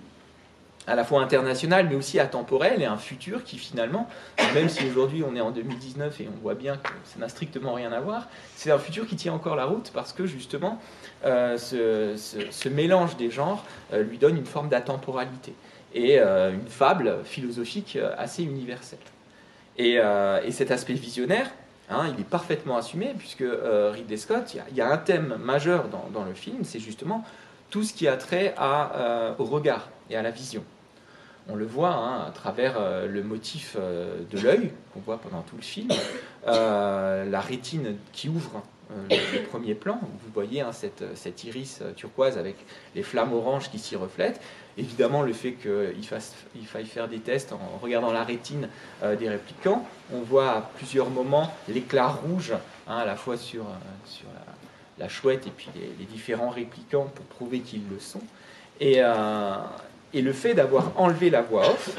à 0.86 0.94
la 0.94 1.02
fois 1.02 1.20
international, 1.20 1.88
mais 1.88 1.96
aussi 1.96 2.20
atemporel, 2.20 2.80
et 2.80 2.84
un 2.84 2.96
futur 2.96 3.42
qui 3.42 3.58
finalement, 3.58 4.08
même 4.54 4.68
si 4.68 4.86
aujourd'hui 4.86 5.24
on 5.28 5.34
est 5.34 5.40
en 5.40 5.50
2019 5.50 6.20
et 6.20 6.28
on 6.28 6.40
voit 6.40 6.54
bien 6.54 6.76
que 6.76 6.90
ça 7.04 7.18
n'a 7.18 7.28
strictement 7.28 7.72
rien 7.72 7.90
à 7.90 8.00
voir, 8.00 8.28
c'est 8.54 8.70
un 8.70 8.78
futur 8.78 9.06
qui 9.06 9.16
tient 9.16 9.32
encore 9.32 9.56
la 9.56 9.64
route 9.64 9.90
parce 9.92 10.12
que 10.12 10.26
justement 10.26 10.78
euh, 11.24 11.56
ce, 11.56 12.14
ce, 12.50 12.68
mélange 12.68 13.16
des 13.16 13.30
genres 13.30 13.64
euh, 13.94 14.02
lui 14.02 14.18
donne 14.18 14.36
une 14.36 14.46
forme 14.46 14.68
d'atemporalité 14.68 15.54
et 15.94 16.18
une 16.18 16.66
fable 16.66 17.18
philosophique 17.22 17.96
assez 18.18 18.42
universelle. 18.42 18.98
Euh, 19.80 20.40
et, 20.44 20.52
cet 20.52 20.70
aspect 20.70 20.94
visionnaire, 20.94 21.50
hein, 21.90 22.10
il 22.12 22.20
est 22.20 22.28
parfaitement 22.28 22.76
assumé, 22.76 23.14
puisque 23.18 23.42
euh, 23.42 23.90
Ridley 23.92 24.16
Scott, 24.16 24.56
il 24.70 24.76
y, 24.76 24.80
a 24.80 24.90
un 24.90 24.96
thème 24.96 25.36
majeur 25.40 25.86
dans, 25.88 26.24
le 26.24 26.34
film, 26.34 26.64
c'est 26.64 26.80
justement 26.80 27.24
tout 27.70 27.82
ce 27.82 27.92
qui 27.92 28.06
a 28.06 28.16
trait 28.16 28.54
euh, 28.60 29.32
au 29.38 29.44
regard 29.44 29.88
et 30.10 30.16
à 30.16 30.22
la 30.22 30.30
vision. 30.30 30.62
On 31.48 31.56
le 31.56 31.66
voit 31.66 31.92
hein, 31.92 32.24
à 32.26 32.30
travers 32.30 32.76
le 33.06 33.22
motif 33.22 33.76
de 33.76 34.38
l'œil 34.38 34.70
qu'on 34.94 35.00
voit 35.00 35.18
pendant 35.18 35.42
tout 35.42 35.56
le 35.56 35.62
film, 35.62 35.90
la 36.46 37.40
rétine 37.40 37.96
qui 38.12 38.30
ouvre 38.30 38.62
le, 39.10 39.42
premier 39.46 39.74
plan. 39.74 39.98
Vous 40.02 40.30
voyez 40.32 40.60
hein, 40.60 40.72
cette, 40.72 41.44
iris 41.44 41.82
turquoise 41.96 42.38
avec 42.38 42.56
les 42.94 43.02
flammes 43.02 43.32
oranges 43.32 43.70
qui 43.70 43.78
s'y 43.78 43.96
reflètent. 43.96 44.40
Évidemment, 44.76 45.22
le 45.22 45.32
fait 45.32 45.52
qu'il 45.52 45.94
il 46.56 46.66
faille 46.66 46.86
faire 46.86 47.08
des 47.08 47.20
tests 47.20 47.52
en 47.52 47.78
regardant 47.80 48.12
la 48.12 48.24
rétine 48.24 48.68
euh, 49.02 49.14
des 49.14 49.28
réplicants, 49.28 49.86
on 50.12 50.20
voit 50.20 50.50
à 50.50 50.60
plusieurs 50.76 51.10
moments 51.10 51.52
l'éclat 51.68 52.08
rouge, 52.08 52.52
hein, 52.88 52.96
à 52.96 53.04
la 53.04 53.14
fois 53.14 53.36
sur, 53.36 53.62
euh, 53.62 54.26
la, 54.98 55.08
chouette 55.08 55.46
et 55.46 55.50
puis 55.50 55.68
les, 55.76 56.04
différents 56.06 56.50
réplicants 56.50 57.04
pour 57.14 57.24
prouver 57.26 57.60
qu'ils 57.60 57.88
le 57.88 58.00
sont. 58.00 58.22
Et, 58.80 58.96
euh, 58.98 59.54
et 60.12 60.22
le 60.22 60.32
fait 60.32 60.54
d'avoir 60.54 60.92
enlevé 60.96 61.30
la 61.30 61.42
voix 61.42 61.70
off 61.70 61.90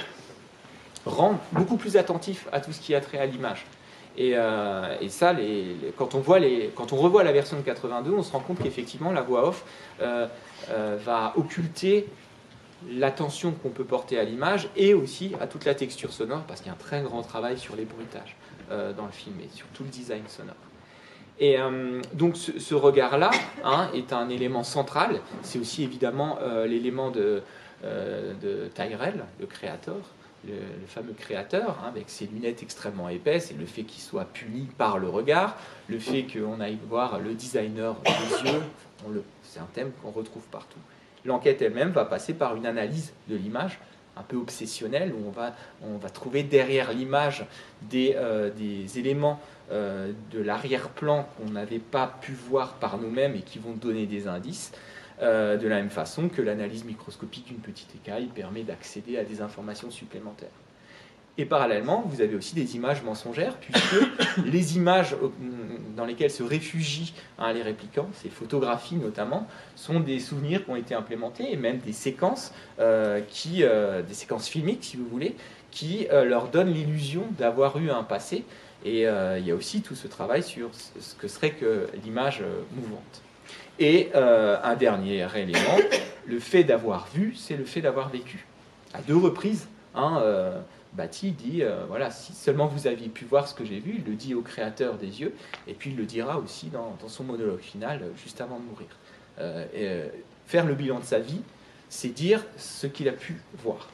rend 1.05 1.39
beaucoup 1.53 1.77
plus 1.77 1.95
attentif 1.95 2.47
à 2.51 2.59
tout 2.59 2.73
ce 2.73 2.81
qui 2.81 2.93
a 2.93 2.99
trait 2.99 3.19
à 3.19 3.25
l'image. 3.25 3.65
Et, 4.17 4.31
et, 5.01 5.09
ça, 5.09 5.35
quand, 5.97 6.15
on 6.15 6.19
voit 6.19 6.39
quand 6.75 6.93
on 6.93 6.97
revoit 6.97 7.23
la 7.23 7.31
version 7.31 7.57
de 7.57 7.63
82, 7.63 8.11
on 8.11 8.23
se 8.23 8.31
rend 8.31 8.39
compte 8.39 8.61
qu'effectivement 8.61 9.11
la 9.11 9.21
voix 9.21 9.47
off 9.47 9.65
va 9.99 11.33
occulter 11.35 12.07
l'attention 12.89 13.51
qu'on 13.51 13.69
peut 13.69 13.83
porter 13.83 14.19
à 14.19 14.23
l'image 14.23 14.69
et 14.75 14.93
aussi 14.93 15.33
à 15.41 15.47
toute 15.47 15.65
la 15.65 15.75
texture 15.75 16.13
sonore, 16.13 16.43
parce 16.43 16.61
qu'il 16.61 16.67
y 16.67 16.69
a 16.69 16.73
un 16.73 16.77
très 16.77 17.01
grand 17.01 17.23
travail 17.23 17.57
sur 17.57 17.75
les 17.75 17.85
bruitages 17.85 18.35
euh, 18.71 18.93
dans 18.93 19.05
le 19.05 19.11
film 19.11 19.35
et 19.41 19.49
sur 19.53 19.65
tout 19.67 19.83
le 19.83 19.89
design 19.89 20.23
sonore. 20.27 20.55
Et 21.37 21.57
donc 22.13 22.37
ce, 22.37 22.75
regard-là 22.75 23.29
hein, 23.65 23.89
est 23.93 24.13
un 24.13 24.29
élément 24.29 24.63
central. 24.63 25.19
C'est 25.41 25.59
aussi 25.59 25.83
évidemment 25.83 26.39
l'élément 26.65 27.11
de 27.11 27.41
Tyrell, 28.73 29.25
le 29.41 29.45
créateur, 29.45 29.97
le, 30.47 30.87
fameux 30.87 31.13
créateur, 31.13 31.79
hein, 31.83 31.87
avec 31.87 32.09
ses 32.09 32.27
lunettes 32.27 32.63
extrêmement 32.63 33.09
épaisses, 33.09 33.51
et 33.51 33.55
le 33.55 33.65
fait 33.65 33.83
qu'il 33.83 34.01
soit 34.01 34.25
puni 34.25 34.67
par 34.77 34.97
le 34.99 35.09
regard, 35.09 35.57
le 35.87 35.99
fait 35.99 36.23
qu'on 36.23 36.59
aille 36.59 36.79
voir 36.87 37.19
le 37.19 37.33
designer 37.33 37.95
des 38.03 38.49
yeux, 38.51 38.61
c'est 39.43 39.59
un 39.59 39.67
thème 39.73 39.91
qu'on 40.01 40.11
retrouve 40.11 40.43
partout. 40.47 40.79
L'enquête 41.25 41.61
elle-même 41.61 41.89
va 41.89 42.05
passer 42.05 42.33
par 42.33 42.55
une 42.55 42.65
analyse 42.65 43.13
de 43.27 43.35
l'image 43.35 43.79
un 44.17 44.23
peu 44.23 44.37
obsessionnelle, 44.37 45.13
où 45.13 45.27
on 45.27 45.31
va, 45.31 45.53
on 45.83 45.97
va 45.97 46.09
trouver 46.09 46.43
derrière 46.43 46.93
l'image 46.93 47.45
des, 47.81 48.13
euh, 48.15 48.49
des, 48.49 48.99
éléments 48.99 49.41
euh, 49.71 50.13
de 50.31 50.39
l'arrière-plan 50.39 51.27
qu'on 51.37 51.51
n'avait 51.51 51.79
pas 51.79 52.07
pu 52.21 52.31
voir 52.31 52.75
par 52.75 52.97
nous-mêmes 52.97 53.35
et 53.35 53.41
qui 53.41 53.59
vont 53.59 53.73
donner 53.73 54.05
des 54.05 54.27
indices. 54.27 54.71
Euh, 55.21 55.55
de 55.55 55.67
la 55.67 55.77
même 55.77 55.89
façon 55.89 56.27
que 56.27 56.41
l'analyse 56.41 56.83
microscopique 56.83 57.45
d'une 57.47 57.59
petite 57.59 57.95
écaille 57.95 58.25
permet 58.25 58.63
d'accéder 58.63 59.17
à 59.17 59.23
des 59.23 59.41
informations 59.41 59.89
supplémentaires. 59.89 60.49
Et 61.37 61.45
parallèlement, 61.45 62.03
vous 62.05 62.21
avez 62.21 62.35
aussi 62.35 62.53
des 62.53 62.75
images 62.75 63.01
mensongères, 63.01 63.55
puisque 63.57 63.95
les 64.45 64.75
images 64.75 65.15
dans 65.95 66.05
lesquelles 66.05 66.31
se 66.31 66.43
réfugient 66.43 67.13
hein, 67.39 67.53
les 67.53 67.61
réplicants, 67.61 68.09
ces 68.13 68.29
photographies 68.29 68.95
notamment, 68.95 69.47
sont 69.77 70.01
des 70.01 70.19
souvenirs 70.19 70.65
qui 70.65 70.71
ont 70.71 70.75
été 70.75 70.95
implémentés, 70.95 71.51
et 71.51 71.55
même 71.55 71.77
des 71.77 71.93
séquences, 71.93 72.53
euh, 72.79 73.21
qui, 73.29 73.63
euh, 73.63 74.01
des 74.01 74.13
séquences 74.13 74.49
filmiques, 74.49 74.83
si 74.83 74.97
vous 74.97 75.07
voulez, 75.07 75.35
qui 75.71 76.07
leur 76.09 76.47
donnent 76.47 76.71
l'illusion 76.71 77.25
d'avoir 77.37 77.77
eu 77.77 77.89
un 77.89 78.03
passé. 78.03 78.45
Et 78.85 79.01
il 79.01 79.45
y 79.45 79.51
a 79.51 79.55
aussi 79.55 79.81
tout 79.81 79.95
ce 79.95 80.07
travail 80.07 80.41
sur 80.41 80.69
ce 80.73 81.15
que 81.15 81.27
serait 81.27 81.51
que 81.51 81.89
l'image 82.01 82.41
mouvante. 82.77 83.24
Et 83.79 84.09
euh, 84.15 84.57
un 84.63 84.75
dernier 84.75 85.27
élément, 85.35 85.77
le 86.25 86.39
fait 86.39 86.63
d'avoir 86.63 87.07
vu, 87.13 87.35
c'est 87.35 87.57
le 87.57 87.65
fait 87.65 87.81
d'avoir 87.81 88.09
vécu. 88.09 88.45
À 88.93 89.01
deux 89.01 89.17
reprises, 89.17 89.67
hein, 89.93 90.19
euh, 90.21 90.59
Bati 90.93 91.31
dit, 91.31 91.61
euh, 91.61 91.83
voilà, 91.89 92.09
si 92.09 92.33
seulement 92.33 92.67
vous 92.67 92.87
aviez 92.87 93.09
pu 93.09 93.25
voir 93.25 93.47
ce 93.47 93.53
que 93.53 93.65
j'ai 93.65 93.79
vu, 93.79 93.95
il 93.97 94.09
le 94.09 94.15
dit 94.15 94.33
au 94.33 94.41
créateur 94.41 94.95
des 94.95 95.21
yeux, 95.21 95.33
et 95.67 95.73
puis 95.73 95.89
il 95.89 95.97
le 95.97 96.05
dira 96.05 96.39
aussi 96.39 96.67
dans, 96.67 96.95
son 97.07 97.25
monologue 97.25 97.59
final, 97.59 98.01
juste 98.23 98.39
avant 98.39 98.59
de 98.59 98.63
mourir. 98.63 98.87
Et, 99.73 100.09
faire 100.47 100.65
le 100.65 100.75
bilan 100.75 100.99
de 100.99 101.03
sa 101.03 101.17
vie, 101.17 101.41
c'est 101.89 102.09
dire 102.09 102.45
ce 102.55 102.85
qu'il 102.87 103.09
a 103.09 103.13
pu 103.13 103.41
voir. 103.63 103.89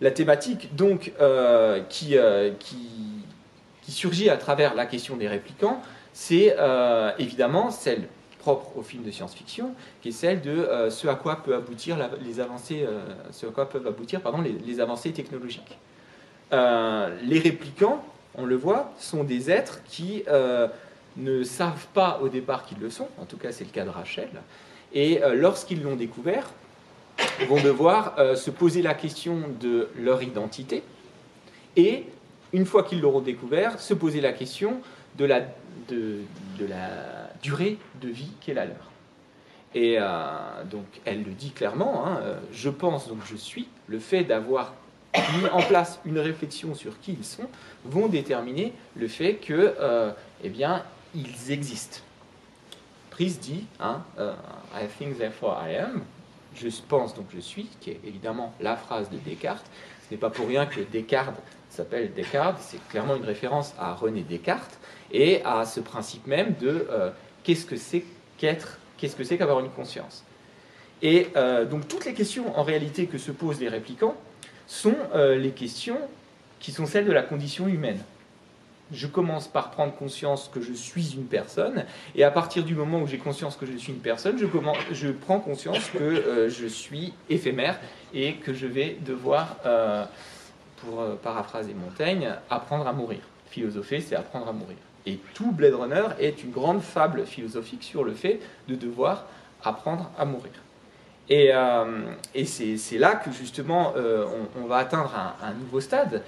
La 0.00 0.10
thématique, 0.10 0.76
donc, 0.76 1.12
qui, 1.88 2.16
qui, 2.60 2.84
qui, 3.82 3.90
surgit 3.90 4.28
à 4.28 4.36
travers 4.36 4.74
la 4.74 4.86
question 4.86 5.16
des 5.16 5.26
réplicants, 5.26 5.82
c'est 6.20 6.56
évidemment 7.18 7.70
celle 7.70 8.08
propre 8.38 8.76
au 8.76 8.82
film 8.82 9.04
de 9.04 9.10
science-fiction, 9.10 9.74
qui 10.00 10.08
est 10.08 10.12
celle 10.12 10.40
de 10.40 10.50
euh, 10.50 10.90
ce 10.90 11.06
à 11.06 11.14
quoi 11.14 11.42
les 11.46 11.52
euh, 11.52 11.60
peuvent 13.64 13.86
aboutir 13.86 14.20
pardon, 14.20 14.42
les, 14.42 14.80
avancées 14.80 15.12
technologiques. 15.12 15.78
Euh, 16.52 17.14
les 17.22 17.38
réplicants, 17.38 18.02
on 18.34 18.46
le 18.46 18.56
voit, 18.56 18.92
sont 18.98 19.22
des 19.24 19.50
êtres 19.50 19.80
qui 19.86 20.24
ne 21.16 21.42
savent 21.42 21.86
pas 21.92 22.20
au 22.22 22.28
départ 22.28 22.64
qu'ils 22.64 22.78
le 22.78 22.90
sont, 22.90 23.08
en 23.18 23.24
tout 23.24 23.36
cas 23.36 23.52
c'est 23.52 23.64
le 23.64 23.70
cas 23.70 23.84
de 23.84 23.90
Rachel, 23.90 24.30
et 24.94 25.20
lorsqu'ils 25.34 25.82
l'ont 25.82 25.96
découvert, 25.96 26.50
vont 27.48 27.60
devoir 27.60 28.14
se 28.36 28.50
poser 28.50 28.80
la 28.80 28.94
question 28.94 29.42
de 29.60 29.88
leur 29.98 30.22
identité, 30.22 30.82
et 31.76 32.04
une 32.52 32.64
fois 32.64 32.84
qu'ils 32.84 33.00
l'auront 33.00 33.20
découvert, 33.20 33.80
se 33.80 33.94
poser 33.94 34.20
la 34.20 34.32
question 34.32 34.80
de 35.18 35.24
la, 35.24 35.40
durée 37.42 37.78
de 38.00 38.08
vie 38.08 38.30
qu'est 38.40 38.54
la 38.54 38.66
leur. 38.66 38.90
Et 39.74 39.96
euh, 39.98 40.04
donc 40.70 40.86
elle 41.04 41.24
le 41.24 41.32
dit 41.32 41.50
clairement, 41.50 42.06
hein, 42.06 42.20
euh, 42.22 42.38
je 42.52 42.70
pense 42.70 43.08
donc 43.08 43.18
je 43.26 43.36
suis, 43.36 43.68
le 43.86 43.98
fait 43.98 44.24
d'avoir 44.24 44.74
mis 45.14 45.46
en 45.52 45.60
place 45.62 46.00
une 46.06 46.18
réflexion 46.18 46.74
sur 46.74 46.98
qui 47.00 47.12
ils 47.12 47.24
sont 47.24 47.48
vont 47.84 48.08
déterminer 48.08 48.72
le 48.96 49.08
fait 49.08 49.34
que, 49.34 49.74
euh, 49.80 50.12
eh 50.42 50.48
bien, 50.48 50.84
ils 51.14 51.50
existent. 51.50 52.00
Prise 53.10 53.40
dit, 53.40 53.66
hein, 53.80 54.02
I 54.74 54.86
think 54.98 55.18
therefore 55.18 55.58
I 55.66 55.76
am, 55.76 56.02
je 56.54 56.68
pense 56.88 57.14
donc 57.14 57.26
je 57.34 57.40
suis, 57.40 57.68
qui 57.80 57.90
est 57.90 58.00
évidemment 58.04 58.54
la 58.60 58.76
phrase 58.76 59.10
de 59.10 59.16
Descartes. 59.18 59.66
Ce 60.06 60.14
n'est 60.14 60.20
pas 60.20 60.30
pour 60.30 60.46
rien 60.46 60.66
que 60.66 60.80
Descartes 60.80 61.34
s'appelle 61.68 62.12
Descartes, 62.14 62.58
c'est 62.60 62.80
clairement 62.88 63.16
une 63.16 63.24
référence 63.24 63.74
à 63.78 63.94
René 63.94 64.22
Descartes 64.22 64.78
et 65.12 65.42
à 65.44 65.64
ce 65.64 65.80
principe 65.80 66.26
même 66.26 66.54
de 66.60 66.86
qu'est-ce 67.44 67.64
que 67.66 67.76
c'est 67.76 68.04
qu'être, 68.36 68.78
qu'est-ce 68.96 69.16
que 69.16 69.24
c'est 69.24 69.38
qu'avoir 69.38 69.60
une 69.60 69.70
conscience. 69.70 70.24
Et 71.02 71.28
euh, 71.36 71.64
donc 71.64 71.86
toutes 71.88 72.04
les 72.04 72.14
questions 72.14 72.58
en 72.58 72.62
réalité 72.62 73.06
que 73.06 73.18
se 73.18 73.30
posent 73.30 73.60
les 73.60 73.68
réplicants 73.68 74.16
sont 74.66 74.96
euh, 75.14 75.36
les 75.36 75.50
questions 75.50 75.98
qui 76.60 76.72
sont 76.72 76.86
celles 76.86 77.06
de 77.06 77.12
la 77.12 77.22
condition 77.22 77.68
humaine. 77.68 78.00
Je 78.90 79.06
commence 79.06 79.48
par 79.48 79.70
prendre 79.70 79.94
conscience 79.94 80.50
que 80.52 80.62
je 80.62 80.72
suis 80.72 81.14
une 81.14 81.26
personne, 81.26 81.84
et 82.14 82.24
à 82.24 82.30
partir 82.30 82.64
du 82.64 82.74
moment 82.74 83.00
où 83.02 83.06
j'ai 83.06 83.18
conscience 83.18 83.54
que 83.56 83.66
je 83.66 83.76
suis 83.76 83.92
une 83.92 83.98
personne, 83.98 84.38
je, 84.38 84.46
je 84.92 85.08
prends 85.10 85.40
conscience 85.40 85.90
que 85.90 85.98
euh, 85.98 86.48
je 86.48 86.66
suis 86.66 87.12
éphémère 87.28 87.78
et 88.14 88.36
que 88.36 88.54
je 88.54 88.66
vais 88.66 88.96
devoir, 89.04 89.56
pour 90.78 91.04
paraphraser 91.22 91.74
Montaigne, 91.74 92.30
apprendre 92.48 92.86
à 92.86 92.94
mourir. 92.94 93.20
Philosopher, 93.50 94.00
c'est 94.00 94.16
apprendre 94.16 94.48
à 94.48 94.52
mourir. 94.52 94.76
Et 95.08 95.18
tout 95.32 95.52
Blade 95.52 95.72
Runner 95.72 96.04
est 96.18 96.44
une 96.44 96.50
grande 96.50 96.82
fable 96.82 97.24
philosophique 97.24 97.82
sur 97.82 98.04
le 98.04 98.12
fait 98.12 98.40
de 98.68 98.74
devoir 98.74 99.24
apprendre 99.64 100.10
à 100.18 100.26
mourir. 100.26 100.52
Et, 101.30 101.50
euh, 101.54 101.84
c'est 102.44 102.98
là 102.98 103.14
que 103.14 103.32
justement 103.32 103.94
euh, 103.96 104.26
on, 104.62 104.66
va 104.66 104.76
atteindre 104.76 105.14
un, 105.42 105.52
nouveau 105.54 105.80
stade 105.80 106.22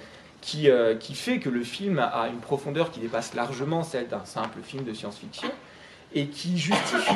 euh, 0.65 0.95
qui, 0.95 1.13
fait 1.13 1.37
que 1.37 1.49
le 1.49 1.63
film 1.63 1.99
a 1.99 2.27
une 2.27 2.39
profondeur 2.39 2.91
qui 2.91 2.99
dépasse 2.99 3.35
largement 3.35 3.83
celle 3.83 4.07
d'un 4.07 4.25
simple 4.25 4.59
film 4.63 4.83
de 4.83 4.93
science-fiction 4.93 5.49
et 6.15 6.25
qui 6.27 6.57
justifie 6.57 7.13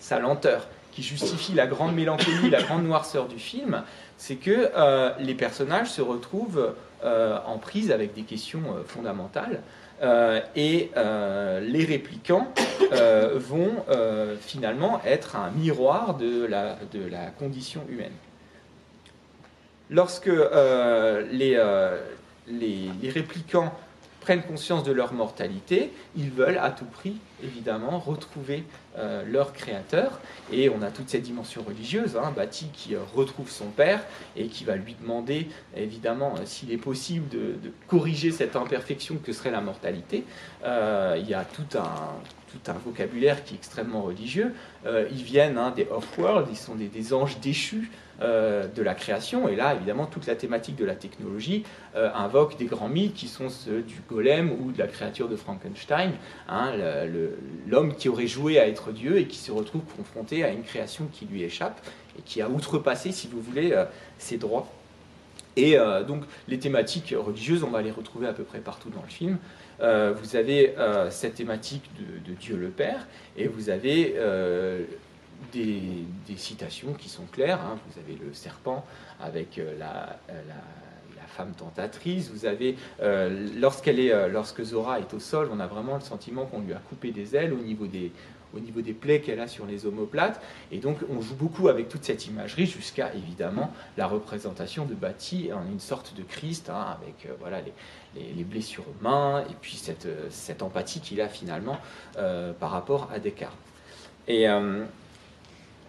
sa 0.00 0.18
lenteur, 0.18 0.66
qui 0.90 1.04
justifie 1.04 1.54
la 1.54 1.68
grande 1.68 1.94
mélancolie, 1.94 2.50
la 2.50 2.62
grande 2.62 2.84
noirceur 2.84 3.28
du 3.28 3.38
film, 3.38 3.82
c'est 4.18 4.36
que 4.36 4.70
les 5.20 5.34
personnages 5.34 5.90
se 5.90 6.02
retrouvent 6.02 6.74
en 7.02 7.58
prise 7.58 7.90
avec 7.90 8.14
des 8.14 8.22
questions 8.22 8.62
fondamentales. 8.86 9.62
Euh, 10.02 10.40
et 10.54 10.90
euh, 10.96 11.60
les 11.60 11.84
réplicants 11.84 12.52
euh, 12.92 13.38
vont 13.38 13.84
finalement 14.40 15.00
être 15.04 15.36
un 15.36 15.50
miroir 15.50 16.16
de 16.16 16.46
la, 16.46 16.76
condition 17.38 17.82
humaine. 17.88 18.12
Lorsque 19.88 20.26
les, 20.26 21.60
les, 22.48 22.90
les, 23.02 23.10
réplicants 23.10 23.72
prennent 24.26 24.42
conscience 24.42 24.82
de 24.82 24.90
leur 24.90 25.12
mortalité, 25.12 25.92
ils 26.16 26.30
veulent 26.30 26.58
à 26.58 26.72
tout 26.72 26.84
prix, 26.84 27.14
évidemment, 27.44 28.00
retrouver 28.00 28.64
euh, 28.98 29.22
leur 29.24 29.52
créateur. 29.52 30.18
Et 30.50 30.68
on 30.68 30.82
a 30.82 30.90
toute 30.90 31.08
cette 31.08 31.22
dimension 31.22 31.62
religieuse, 31.62 32.16
hein, 32.16 32.32
Bati 32.34 32.66
qui 32.72 32.96
euh, 32.96 33.02
retrouve 33.14 33.48
son 33.48 33.66
père 33.66 34.00
et 34.34 34.48
qui 34.48 34.64
va 34.64 34.74
lui 34.74 34.96
demander, 35.00 35.46
évidemment, 35.76 36.34
euh, 36.34 36.40
s'il 36.44 36.72
est 36.72 36.76
possible 36.76 37.28
de, 37.28 37.54
corriger 37.86 38.32
cette 38.32 38.56
imperfection 38.56 39.18
que 39.24 39.32
serait 39.32 39.52
la 39.52 39.60
mortalité. 39.60 40.24
il 40.64 41.28
y 41.28 41.34
a 41.34 41.44
tout 41.44 41.78
un, 41.78 42.16
tout 42.50 42.68
un 42.68 42.74
vocabulaire 42.84 43.44
qui 43.44 43.54
est 43.54 43.58
extrêmement 43.58 44.02
religieux. 44.02 44.52
ils 44.84 45.22
viennent 45.22 45.56
hein, 45.56 45.72
des 45.76 45.86
off-world, 45.88 46.48
ils 46.50 46.56
sont 46.56 46.74
des, 46.74 46.88
des 46.88 47.12
anges 47.12 47.38
déchus. 47.38 47.90
Euh, 48.22 48.66
de 48.66 48.82
la 48.82 48.94
création. 48.94 49.46
Et 49.46 49.56
là, 49.56 49.74
évidemment, 49.74 50.06
toute 50.06 50.26
la 50.26 50.36
thématique 50.36 50.74
de 50.76 50.86
la 50.86 50.94
technologie 50.94 51.64
euh, 51.96 52.08
invoque 52.14 52.56
des 52.56 52.64
grands 52.64 52.88
mythes 52.88 53.12
qui 53.12 53.28
sont 53.28 53.50
ceux 53.50 53.82
du 53.82 54.00
golem 54.08 54.50
ou 54.52 54.72
de 54.72 54.78
la 54.78 54.86
créature 54.86 55.28
de 55.28 55.36
Frankenstein, 55.36 56.12
hein, 56.48 56.72
l'homme 57.66 57.94
qui 57.94 58.08
aurait 58.08 58.26
joué 58.26 58.58
à 58.58 58.68
être 58.68 58.90
Dieu 58.90 59.18
et 59.18 59.26
qui 59.26 59.36
se 59.36 59.52
retrouve 59.52 59.82
confronté 59.98 60.44
à 60.44 60.48
une 60.48 60.62
création 60.62 61.08
qui 61.12 61.26
lui 61.26 61.42
échappe 61.42 61.78
et 62.18 62.22
qui 62.22 62.40
a 62.40 62.48
outrepassé, 62.48 63.12
si 63.12 63.28
vous 63.28 63.42
voulez, 63.42 63.72
euh, 63.72 63.84
ses 64.16 64.38
droits. 64.38 64.66
Et 65.58 65.78
donc, 66.06 66.24
les 66.48 66.58
thématiques 66.58 67.14
religieuses, 67.16 67.64
on 67.64 67.70
va 67.70 67.80
les 67.80 67.90
retrouver 67.90 68.26
à 68.26 68.34
peu 68.34 68.42
près 68.42 68.58
partout 68.58 68.90
dans 68.90 69.00
le 69.00 69.08
film. 69.08 69.38
vous 69.80 70.36
avez 70.36 70.74
cette 71.08 71.36
thématique 71.36 71.82
de, 71.98 72.30
de, 72.30 72.36
Dieu 72.36 72.56
le 72.56 72.68
Père, 72.68 73.06
et 73.38 73.48
vous 73.48 73.70
avez 73.70 74.16
des, 75.52 76.36
citations 76.36 76.92
qui 76.92 77.08
sont 77.08 77.24
claires. 77.32 77.60
Hein. 77.60 77.78
Vous 77.88 78.00
avez 78.00 78.14
le 78.14 78.32
serpent 78.34 78.84
avec 79.20 79.58
euh, 79.58 79.78
la, 79.78 80.18
la, 80.28 80.54
femme 81.28 81.52
tentatrice. 81.52 82.30
Vous 82.30 82.46
avez, 82.46 82.76
euh, 83.02 83.48
lorsqu'elle 83.56 83.98
est, 84.00 84.12
euh, 84.12 84.28
lorsque 84.28 84.62
Zora 84.62 85.00
est 85.00 85.12
au 85.12 85.18
sol, 85.18 85.50
on 85.52 85.60
a 85.60 85.66
vraiment 85.66 85.96
le 85.96 86.00
sentiment 86.00 86.46
qu'on 86.46 86.60
lui 86.60 86.72
a 86.72 86.78
coupé 86.78 87.10
des 87.10 87.36
ailes 87.36 87.52
au 87.52 87.58
niveau 87.58 87.86
des, 87.86 88.10
au 88.54 88.60
niveau 88.60 88.80
des 88.80 88.94
plaies 88.94 89.20
qu'elle 89.20 89.40
a 89.40 89.48
sur 89.48 89.66
les 89.66 89.84
omoplates. 89.84 90.40
Et 90.72 90.78
donc 90.78 90.98
on 91.10 91.20
joue 91.20 91.34
beaucoup 91.34 91.68
avec 91.68 91.88
toute 91.88 92.04
cette 92.04 92.26
imagerie 92.26 92.64
jusqu'à 92.64 93.12
évidemment 93.12 93.70
la 93.98 94.06
représentation 94.06 94.86
de 94.86 94.94
Bati 94.94 95.50
en 95.52 95.66
une 95.70 95.80
sorte 95.80 96.14
de 96.16 96.22
Christ, 96.22 96.70
hein, 96.70 96.96
avec 96.98 97.28
voilà, 97.40 97.60
les, 98.14 98.44
blessures 98.44 98.84
aux 98.88 99.02
mains 99.02 99.40
et 99.40 99.54
puis 99.60 99.76
cette, 99.76 100.08
cette 100.30 100.62
empathie 100.62 101.00
qu'il 101.00 101.20
a 101.20 101.28
finalement 101.28 101.78
par 102.14 102.70
rapport 102.70 103.10
à 103.12 103.18
Descartes. 103.18 103.58
Et 104.28 104.46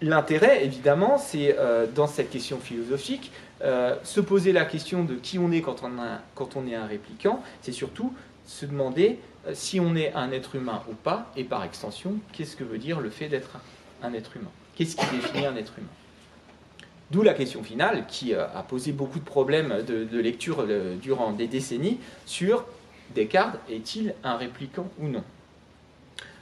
l'intérêt, 0.01 0.63
évidemment, 0.63 1.17
c'est 1.17 1.55
dans 1.95 2.07
cette 2.07 2.29
question 2.29 2.59
philosophique 2.59 3.31
euh, 3.63 3.95
se 4.03 4.21
poser 4.21 4.51
la 4.51 4.65
question 4.65 5.03
de 5.03 5.15
qui 5.15 5.39
on 5.39 5.51
est 5.51 5.61
quand 5.61 5.81
on, 5.83 6.67
est 6.67 6.75
un 6.75 6.85
répliquant, 6.85 7.41
c'est 7.61 7.71
surtout 7.71 8.13
se 8.45 8.67
demander 8.67 9.17
euh, 9.47 9.51
si 9.55 9.79
on 9.79 9.95
est 9.95 10.13
un 10.13 10.31
être 10.31 10.55
humain 10.55 10.83
ou 10.89 10.93
pas, 10.93 11.31
et 11.35 11.43
par 11.43 11.63
extension, 11.63 12.17
qu'est-ce 12.33 12.55
que 12.55 12.63
veut 12.63 12.77
dire 12.77 12.99
le 12.99 13.09
fait 13.09 13.29
d'être 13.29 13.57
un 14.03 14.13
être 14.13 14.37
humain? 14.37 14.51
Qu'est-ce 14.75 14.95
qui 14.95 15.05
définit 15.07 15.47
un 15.47 15.55
être 15.55 15.73
humain? 15.79 15.87
D'où 17.09 17.23
la 17.23 17.33
question 17.33 17.63
finale 17.63 18.05
qui 18.07 18.35
euh, 18.35 18.45
a 18.45 18.61
posé 18.61 18.91
beaucoup 18.91 19.17
de 19.17 19.25
problèmes 19.25 19.83
de, 19.87 20.19
lecture 20.19 20.67
durant 21.01 21.31
des 21.31 21.47
décennies 21.47 21.99
sur 22.27 22.63
Descartes 23.15 23.57
est-il 23.69 24.13
un 24.23 24.35
répliquant 24.35 24.87
ou 24.99 25.07
non? 25.07 25.23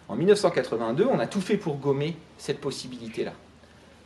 En 0.07 0.15
1982, 0.15 1.05
on 1.05 1.19
a 1.19 1.27
tout 1.27 1.41
fait 1.41 1.57
pour 1.57 1.77
gommer 1.77 2.15
cette 2.37 2.61
possibilité-là. 2.61 3.33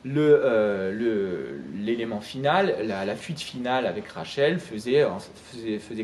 Euh, 0.06 1.60
l'élément 1.76 2.22
final, 2.22 2.76
la, 2.86 3.16
fuite 3.16 3.42
finale 3.42 3.86
avec 3.86 4.08
Rachel 4.08 4.60
faisait, 4.60 5.06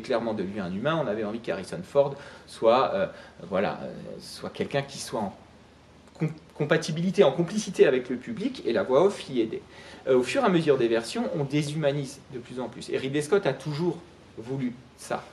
clairement 0.04 0.34
de 0.34 0.44
lui 0.44 0.60
un 0.60 0.74
humain. 0.74 1.02
On 1.02 1.08
avait 1.08 1.24
envie 1.24 1.40
qu'Harrison 1.40 1.80
Ford 1.84 2.16
soit, 2.46 2.94
euh, 2.94 3.08
voilà, 3.50 3.80
euh, 3.84 3.94
soit 4.20 4.50
quelqu'un 4.50 4.82
qui 4.82 4.98
soit 4.98 5.22
en 5.22 5.34
compatibilité, 6.56 7.24
en 7.24 7.32
complicité 7.32 7.86
avec 7.86 8.10
le 8.10 8.18
public, 8.18 8.64
et 8.66 8.74
la 8.74 8.84
voix 8.84 9.04
off 9.04 9.30
y 9.30 9.42
aidait. 9.42 9.62
au 10.10 10.24
fur 10.24 10.44
et 10.44 10.46
à 10.46 10.50
mesure 10.50 10.78
des 10.78 10.88
versions, 10.88 11.30
on 11.36 11.44
déshumanise 11.44 12.20
de 12.34 12.40
plus 12.40 12.60
en 12.60 12.70
plus. 12.70 12.90
Et 12.90 12.98
Ridley 12.98 13.22
Scott 13.22 13.46
a 13.46 13.54
toujours 13.54 13.98
voulu 14.38 14.74
ça. 14.98 15.24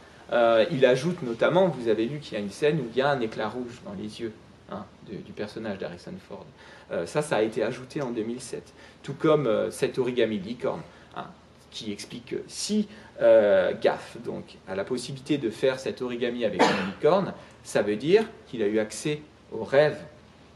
il 0.70 0.84
ajoute 0.86 1.22
notamment, 1.22 1.68
vous 1.68 1.88
avez 1.88 2.06
vu 2.06 2.18
qu'il 2.18 2.34
y 2.34 2.36
a 2.36 2.40
une 2.40 2.50
scène 2.50 2.80
où 2.80 2.86
il 2.92 2.96
y 2.96 3.02
a 3.02 3.10
un 3.10 3.20
éclat 3.20 3.48
rouge 3.48 3.80
dans 3.84 3.94
les 3.94 4.20
yeux 4.20 4.32
hein, 4.72 4.86
du 5.06 5.32
personnage 5.32 5.78
d'Harrison 5.78 6.14
Ford. 6.28 6.46
Euh, 6.90 7.06
ça, 7.06 7.22
ça 7.22 7.36
a 7.36 7.42
été 7.42 7.62
ajouté 7.62 8.02
en 8.02 8.10
2007. 8.10 8.72
Tout 9.02 9.14
comme 9.14 9.46
euh, 9.46 9.70
cet 9.70 9.98
origami 9.98 10.38
licorne, 10.38 10.82
hein, 11.16 11.26
qui 11.70 11.92
explique 11.92 12.26
que 12.26 12.42
si 12.48 12.88
euh, 13.20 13.72
Gaff 13.80 14.16
donc, 14.24 14.56
a 14.68 14.74
la 14.74 14.84
possibilité 14.84 15.38
de 15.38 15.50
faire 15.50 15.80
cet 15.80 16.02
origami 16.02 16.44
avec 16.44 16.62
une 16.62 16.86
licorne, 16.86 17.32
ça 17.64 17.82
veut 17.82 17.96
dire 17.96 18.24
qu'il 18.46 18.62
a 18.62 18.66
eu 18.66 18.78
accès 18.78 19.22
au 19.52 19.64
rêve 19.64 19.98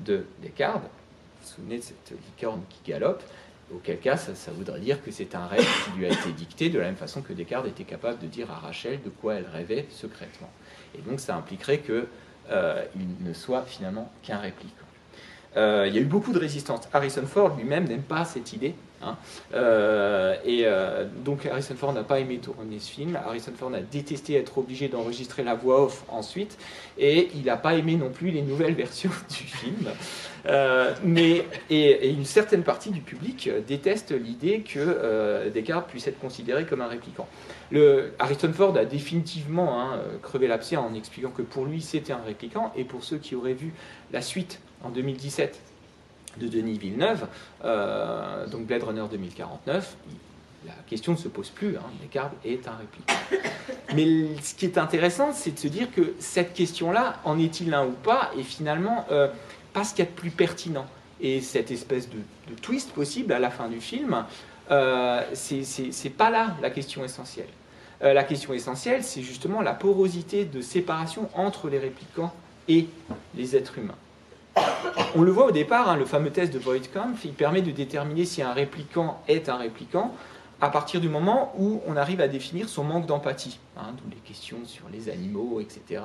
de 0.01 0.25
Descartes. 0.43 0.83
Vous 0.83 0.89
vous 1.43 1.49
souvenez 1.49 1.79
de 1.79 1.83
cette 1.83 2.13
licorne 2.27 2.63
qui 2.69 2.91
galope? 2.91 3.23
Auquel 3.75 3.99
cas, 3.99 4.17
ça, 4.17 4.53
voudrait 4.53 4.79
dire 4.79 5.03
que 5.03 5.11
c'est 5.11 5.35
un 5.35 5.47
rêve 5.47 5.67
qui 5.85 5.99
lui 5.99 6.07
a 6.07 6.09
été 6.09 6.31
dicté, 6.31 6.69
de 6.69 6.79
la 6.79 6.85
même 6.85 6.97
façon 6.97 7.21
que 7.21 7.33
Descartes 7.33 7.67
était 7.67 7.83
capable 7.83 8.21
de 8.21 8.29
dire 8.29 8.49
à 8.49 8.55
Rachel 8.55 9.03
de 9.03 9.09
quoi 9.09 9.35
elle 9.35 9.47
rêvait 9.53 9.87
secrètement. 9.91 10.51
Et 10.97 11.03
donc, 11.03 11.19
ça 11.19 11.35
impliquerait 11.35 11.79
qu'il 12.49 13.25
ne 13.25 13.33
soit 13.33 13.63
finalement 13.63 14.11
qu'un 14.23 14.39
réplique. 14.39 14.75
Euh, 15.57 15.87
il 15.89 15.95
y 15.95 15.99
a 15.99 16.01
eu 16.01 16.07
beaucoup 16.07 16.33
de 16.33 16.39
résistance. 16.39 16.89
Harrison 16.93 17.27
Ford 17.27 17.57
lui-même 17.57 17.85
n'aime 17.85 18.03
pas 18.03 18.25
cette 18.25 18.53
idée. 18.53 18.75
Hein. 19.03 19.17
Euh, 19.55 20.37
et 20.45 20.63
euh, 20.65 21.07
donc 21.25 21.45
Harrison 21.47 21.75
Ford 21.77 21.93
n'a 21.93 22.03
pas 22.03 22.19
aimé 22.19 22.39
tourner 22.39 22.79
ce 22.79 22.91
film. 22.91 23.17
Harrison 23.17 23.53
Ford 23.57 23.73
a 23.75 23.81
détesté 23.81 24.35
être 24.35 24.59
obligé 24.59 24.89
d'enregistrer 24.89 25.45
la 25.45 25.55
voix 25.55 25.85
off 25.85 26.05
ensuite. 26.09 26.59
Et 26.99 27.31
il 27.35 27.45
n'a 27.45 27.57
pas 27.57 27.75
aimé 27.75 27.97
non 27.97 28.11
plus 28.11 28.31
les 28.31 28.43
nouvelles 28.43 28.75
versions 28.75 29.11
du 29.31 29.45
film. 29.45 29.89
mais, 31.05 31.45
et, 31.71 32.11
une 32.11 32.25
certaine 32.25 32.63
partie 32.63 32.91
du 32.91 33.01
public 33.01 33.51
déteste 33.67 34.13
l'idée 34.13 34.61
que 34.61 35.49
Descartes 35.49 35.89
puisse 35.89 36.07
être 36.07 36.21
considéré 36.21 36.67
comme 36.67 36.83
un 36.83 36.89
répliquant. 36.89 37.27
Harrison 38.19 38.53
Ford 38.53 38.77
a 38.77 38.85
définitivement 38.85 39.81
hein, 39.81 40.01
crevé 40.23 40.49
l'abcès 40.49 40.77
en 40.77 40.95
expliquant 40.95 41.31
que 41.31 41.43
pour 41.43 41.65
lui 41.65 41.81
c'était 41.81 42.13
un 42.13 42.23
répliquant. 42.25 42.73
Et 42.77 42.85
pour 42.85 43.05
ceux 43.05 43.19
qui 43.19 43.35
auraient 43.35 43.55
vu 43.55 43.73
la 44.13 44.23
suite 44.23 44.61
en 44.87 44.91
2017 44.91 45.61
de 46.39 46.49
Denis 46.49 46.79
Villeneuve, 46.79 47.27
euh, 47.65 48.47
donc 48.47 48.67
Blade 48.67 48.83
Runner 48.83 49.05
2049, 49.11 49.97
la 50.67 50.73
question 50.87 51.13
ne 51.13 51.17
se 51.17 51.29
pose 51.29 51.51
plus, 51.51 51.77
hein, 51.77 51.83
Descartes 52.01 52.35
est 52.45 52.67
un 52.67 52.77
réplique. 52.77 53.11
Mais 53.95 54.41
ce 54.43 54.55
qui 54.55 54.67
est 54.67 54.79
intéressant, 54.79 55.33
c'est 55.33 55.53
de 55.53 55.59
se 55.59 55.69
dire 55.69 55.91
que 55.93 56.15
cette 56.19 56.53
question-là, 56.55 57.21
en 57.25 57.39
est-il 57.39 57.73
un 57.73 57.87
ou 57.87 57.93
pas, 57.93 58.31
est 58.39 58.43
finalement 58.43 59.07
euh, 59.11 59.29
pas 59.73 59.85
ce 59.85 59.95
qu'il 59.95 60.05
y 60.05 60.09
a 60.09 60.11
de 60.11 60.17
plus 60.17 60.31
pertinent. 60.31 60.87
Et 61.21 61.41
cette 61.41 61.71
espèce 61.71 62.09
de, 62.11 62.19
twist 62.61 62.93
possible 62.93 63.33
à 63.33 63.39
la 63.39 63.51
fin 63.51 63.69
du 63.69 63.81
film, 63.81 64.25
euh, 64.71 65.23
c'est 65.33 66.17
pas 66.17 66.31
là 66.31 66.57
la 66.61 66.71
question 66.71 67.05
essentielle. 67.05 67.49
Euh, 68.03 68.13
la 68.13 68.25
question 68.25 68.53
essentielle, 68.53 69.03
c'est 69.03 69.23
justement 69.23 69.63
la 69.63 69.73
porosité 69.73 70.45
de 70.45 70.61
séparation 70.61 71.31
entre 71.35 71.69
les 71.69 71.79
réplicants 71.79 72.35
et 72.69 72.89
les 73.35 73.57
êtres 73.57 73.79
humains. 73.79 73.95
On 75.15 75.23
le 75.23 75.31
voit 75.31 75.47
au 75.47 75.51
départ, 75.51 75.89
hein, 75.89 75.97
le 75.97 76.05
fameux 76.05 76.31
test 76.31 76.53
de 76.53 76.59
Voigtkampf, 76.59 77.25
il 77.25 77.33
permet 77.33 77.63
de 77.63 77.71
déterminer 77.71 78.25
si 78.25 78.43
un 78.43 78.53
répliquant 78.53 79.23
est 79.29 79.49
un 79.49 79.57
répliquant 79.57 80.15
à 80.61 80.71
partir 80.71 81.01
du 81.01 81.09
moment 81.09 81.53
où 81.59 81.81
on 81.87 81.97
arrive 81.97 82.21
à 82.21 82.29
définir 82.29 82.69
son 82.69 82.85
manque 82.85 83.07
d'empathie, 83.07 83.59
hein, 83.77 83.95
d'où 83.97 84.11
les 84.11 84.17
questions 84.17 84.59
sur 84.65 84.89
les 84.91 85.09
animaux, 85.09 85.61
etc., 85.61 86.03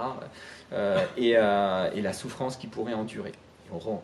euh, 0.73 0.99
euh, 1.19 1.91
et, 1.93 2.01
la 2.01 2.13
souffrance 2.13 2.57
qu'il 2.57 2.69
pourrait 2.69 2.93
endurer. 2.93 3.31
On, 3.73 4.01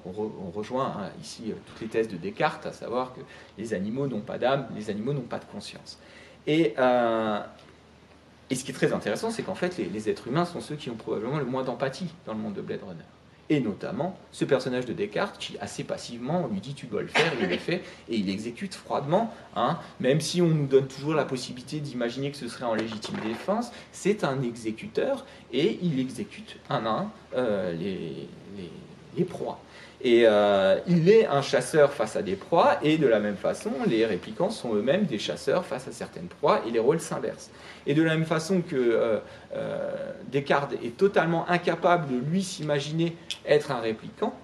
rejoint 0.56 0.94
hein, 0.98 1.10
ici 1.22 1.52
euh, 1.52 1.56
toutes 1.66 1.82
les 1.82 1.88
thèses 1.88 2.08
de 2.08 2.16
Descartes, 2.16 2.66
à 2.66 2.72
savoir 2.72 3.14
que 3.14 3.20
les 3.58 3.74
animaux 3.74 4.08
n'ont 4.08 4.22
pas 4.22 4.38
d'âme, 4.38 4.68
les 4.76 4.90
animaux 4.90 5.12
n'ont 5.12 5.22
pas 5.22 5.40
de 5.40 5.46
conscience. 5.46 6.00
Et, 6.46 6.74
ce 6.78 8.64
qui 8.64 8.72
est 8.72 8.74
très 8.74 8.94
intéressant, 8.94 9.30
c'est 9.30 9.44
qu'en 9.44 9.56
fait, 9.56 9.78
les 9.78 10.10
êtres 10.10 10.30
humains 10.30 10.46
sont 10.46 10.62
ceux 10.62 10.76
qui 10.76 10.90
ont 10.90 10.96
probablement 10.96 11.38
le 11.38 11.46
moins 11.46 11.64
d'empathie 11.64 12.14
dans 12.26 12.34
le 12.34 12.40
monde 12.40 12.54
de 12.54 12.62
Blade 12.62 12.84
Runner 12.88 13.04
et 13.50 13.60
notamment 13.60 14.18
ce 14.32 14.46
personnage 14.46 14.86
de 14.86 14.94
Descartes 14.94 15.38
qui 15.40 15.58
assez 15.60 15.84
passivement 15.84 16.48
lui 16.48 16.60
dit 16.60 16.74
tu 16.74 16.88
dois 16.88 17.02
le 17.02 17.08
faire, 17.08 17.32
il 17.40 17.48
le 17.48 17.58
fait 17.58 17.82
et 18.10 18.16
il 18.16 18.30
exécute 18.30 18.76
froidement, 18.76 19.34
hein, 19.56 19.80
même 20.00 20.22
si 20.22 20.42
on 20.42 20.48
nous 20.48 20.68
donne 20.68 20.88
toujours 20.88 21.14
la 21.14 21.26
possibilité 21.26 21.80
d'imaginer 21.80 22.32
que 22.32 22.38
ce 22.38 22.48
serait 22.48 22.66
en 22.66 22.76
légitime 22.76 23.18
défense, 23.24 23.72
c'est 23.92 24.24
un 24.24 24.42
exécuteur 24.42 25.26
et 25.54 25.80
il 25.82 26.00
exécute 26.00 26.58
un 26.70 26.86
à 26.86 26.90
un 26.90 27.12
euh, 27.36 27.74
les 27.74 29.24
proies. 29.24 29.60
Et 30.02 30.24
euh, 30.26 30.80
il 30.88 31.10
est 31.10 31.26
un 31.26 31.42
chasseur 31.42 31.92
face 31.92 32.16
à 32.16 32.22
des 32.22 32.36
proies, 32.36 32.78
et 32.84 32.98
de 32.98 33.08
la 33.08 33.20
même 33.20 33.36
façon, 33.36 33.72
les 33.88 34.06
réplicants 34.06 34.52
sont 34.52 34.76
eux-mêmes 34.76 35.06
des 35.06 35.18
chasseurs 35.18 35.66
face 35.66 35.88
à 35.88 35.92
certaines 35.92 36.28
proies, 36.28 36.62
et 36.68 36.72
les 36.72 36.80
rôles 36.80 37.00
s'inversent. 37.00 37.50
Et 37.88 37.96
de 37.96 38.04
la 38.04 38.16
même 38.16 38.26
façon 38.26 38.62
que 38.62 38.76
euh, 38.76 39.18
euh, 39.56 39.92
Descartes 40.32 40.74
est 40.84 40.98
totalement 40.98 41.50
incapable 41.50 42.14
de 42.14 42.20
lui 42.20 42.44
s'imaginer 42.44 43.16
être 43.46 43.72
un 43.72 43.80
réplicant, 43.80 44.38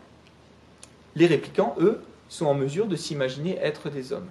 les 1.16 1.28
réplicants, 1.28 1.76
eux, 1.80 2.02
sont 2.30 2.48
en 2.48 2.56
mesure 2.56 2.88
de 2.88 2.96
s'imaginer 2.96 3.60
être 3.62 3.92
des 3.92 4.14
hommes. 4.14 4.30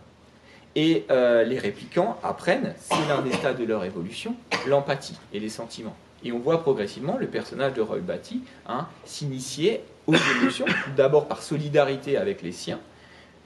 Et 0.75 1.05
les 1.09 1.59
réplicants 1.59 2.19
apprennent, 2.25 2.75
c'est 2.81 3.07
l'un 3.07 3.21
des 3.21 3.31
stades 3.31 3.59
de 3.59 3.65
leur 3.65 3.85
évolution, 3.85 4.35
l'empathie 4.67 5.19
et 5.33 5.39
les 5.39 5.51
sentiments. 5.51 5.95
Et 6.25 6.33
on 6.33 6.39
voit 6.39 6.63
progressivement 6.63 7.19
le 7.19 7.27
personnage 7.27 7.75
de 7.75 7.83
Roy 7.83 7.99
Batty 7.99 8.43
hein, 8.67 8.89
s'initier 9.05 9.83
aux 10.07 10.15
émotions, 10.15 10.67
d'abord 10.97 11.29
par 11.29 11.43
solidarité 11.43 12.17
avec 12.17 12.43
les 12.43 12.53
siens, 12.53 12.81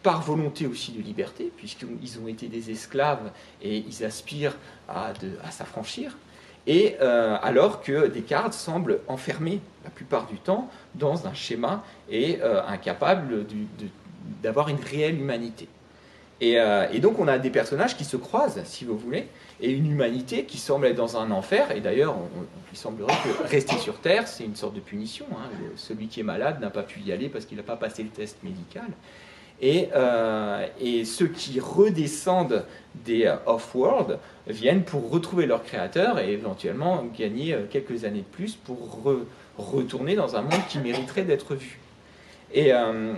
par 0.02 0.22
volonté 0.22 0.66
aussi 0.66 0.92
de 0.92 1.02
liberté, 1.02 1.52
puisqu'ils 1.56 2.18
ont 2.22 2.28
été 2.28 2.48
des 2.48 2.70
esclaves 2.70 3.30
et 3.62 3.78
ils 3.78 4.04
aspirent 4.04 4.56
à, 4.88 5.12
s'affranchir, 5.50 6.16
et 6.66 6.96
euh, 7.00 7.36
alors 7.42 7.80
que 7.80 8.08
Descartes 8.08 8.52
semble 8.52 9.00
enfermé 9.08 9.60
la 9.84 9.90
plupart 9.90 10.26
du 10.26 10.36
temps 10.36 10.70
dans 10.94 11.26
un 11.26 11.34
schéma 11.34 11.84
et 12.08 12.40
euh, 12.42 12.62
incapable 12.66 13.46
d'avoir 14.42 14.68
une 14.68 14.80
réelle 14.80 15.20
humanité. 15.20 15.68
Euh, 16.42 16.86
et, 16.92 16.98
donc 16.98 17.18
on 17.18 17.28
a 17.28 17.38
des 17.38 17.50
personnages 17.50 17.96
qui 17.96 18.04
se 18.04 18.16
croisent, 18.16 18.60
si 18.64 18.84
vous 18.84 18.96
voulez, 18.96 19.26
et 19.60 19.70
une 19.70 19.90
humanité 19.90 20.44
qui 20.44 20.58
semble 20.58 20.86
être 20.86 20.96
dans 20.96 21.16
un 21.16 21.30
enfer. 21.30 21.70
Et 21.74 21.80
d'ailleurs, 21.80 22.16
il 22.72 22.78
semblerait 22.78 23.14
que 23.24 23.48
rester 23.48 23.76
sur 23.78 23.98
Terre, 23.98 24.28
c'est 24.28 24.44
une 24.44 24.56
sorte 24.56 24.74
de 24.74 24.80
punition. 24.80 25.26
Hein. 25.32 25.48
Celui 25.76 26.08
qui 26.08 26.20
est 26.20 26.24
malade 26.24 26.60
n'a 26.60 26.70
pas 26.70 26.82
pu 26.82 27.00
y 27.00 27.12
aller 27.12 27.28
parce 27.28 27.46
qu'il 27.46 27.56
n'a 27.56 27.62
pas 27.62 27.76
passé 27.76 28.02
le 28.02 28.10
test 28.10 28.38
médical. 28.42 28.88
Et, 29.62 29.88
euh, 29.94 30.66
ceux 31.06 31.28
qui 31.28 31.58
redescendent 31.60 32.66
des 33.06 33.24
euh, 33.24 33.36
off-world 33.46 34.18
viennent 34.46 34.84
pour 34.84 35.10
retrouver 35.10 35.46
leur 35.46 35.62
créateur 35.62 36.18
et 36.18 36.30
éventuellement 36.32 37.06
gagner 37.18 37.56
quelques 37.70 38.04
années 38.04 38.20
de 38.20 38.36
plus 38.36 38.54
pour 38.54 39.00
retourner 39.56 40.14
dans 40.14 40.36
un 40.36 40.42
monde 40.42 40.60
qui 40.68 40.78
mériterait 40.78 41.22
d'être 41.22 41.54
vu. 41.54 41.78
Et 42.52 42.72
euh, 42.72 43.14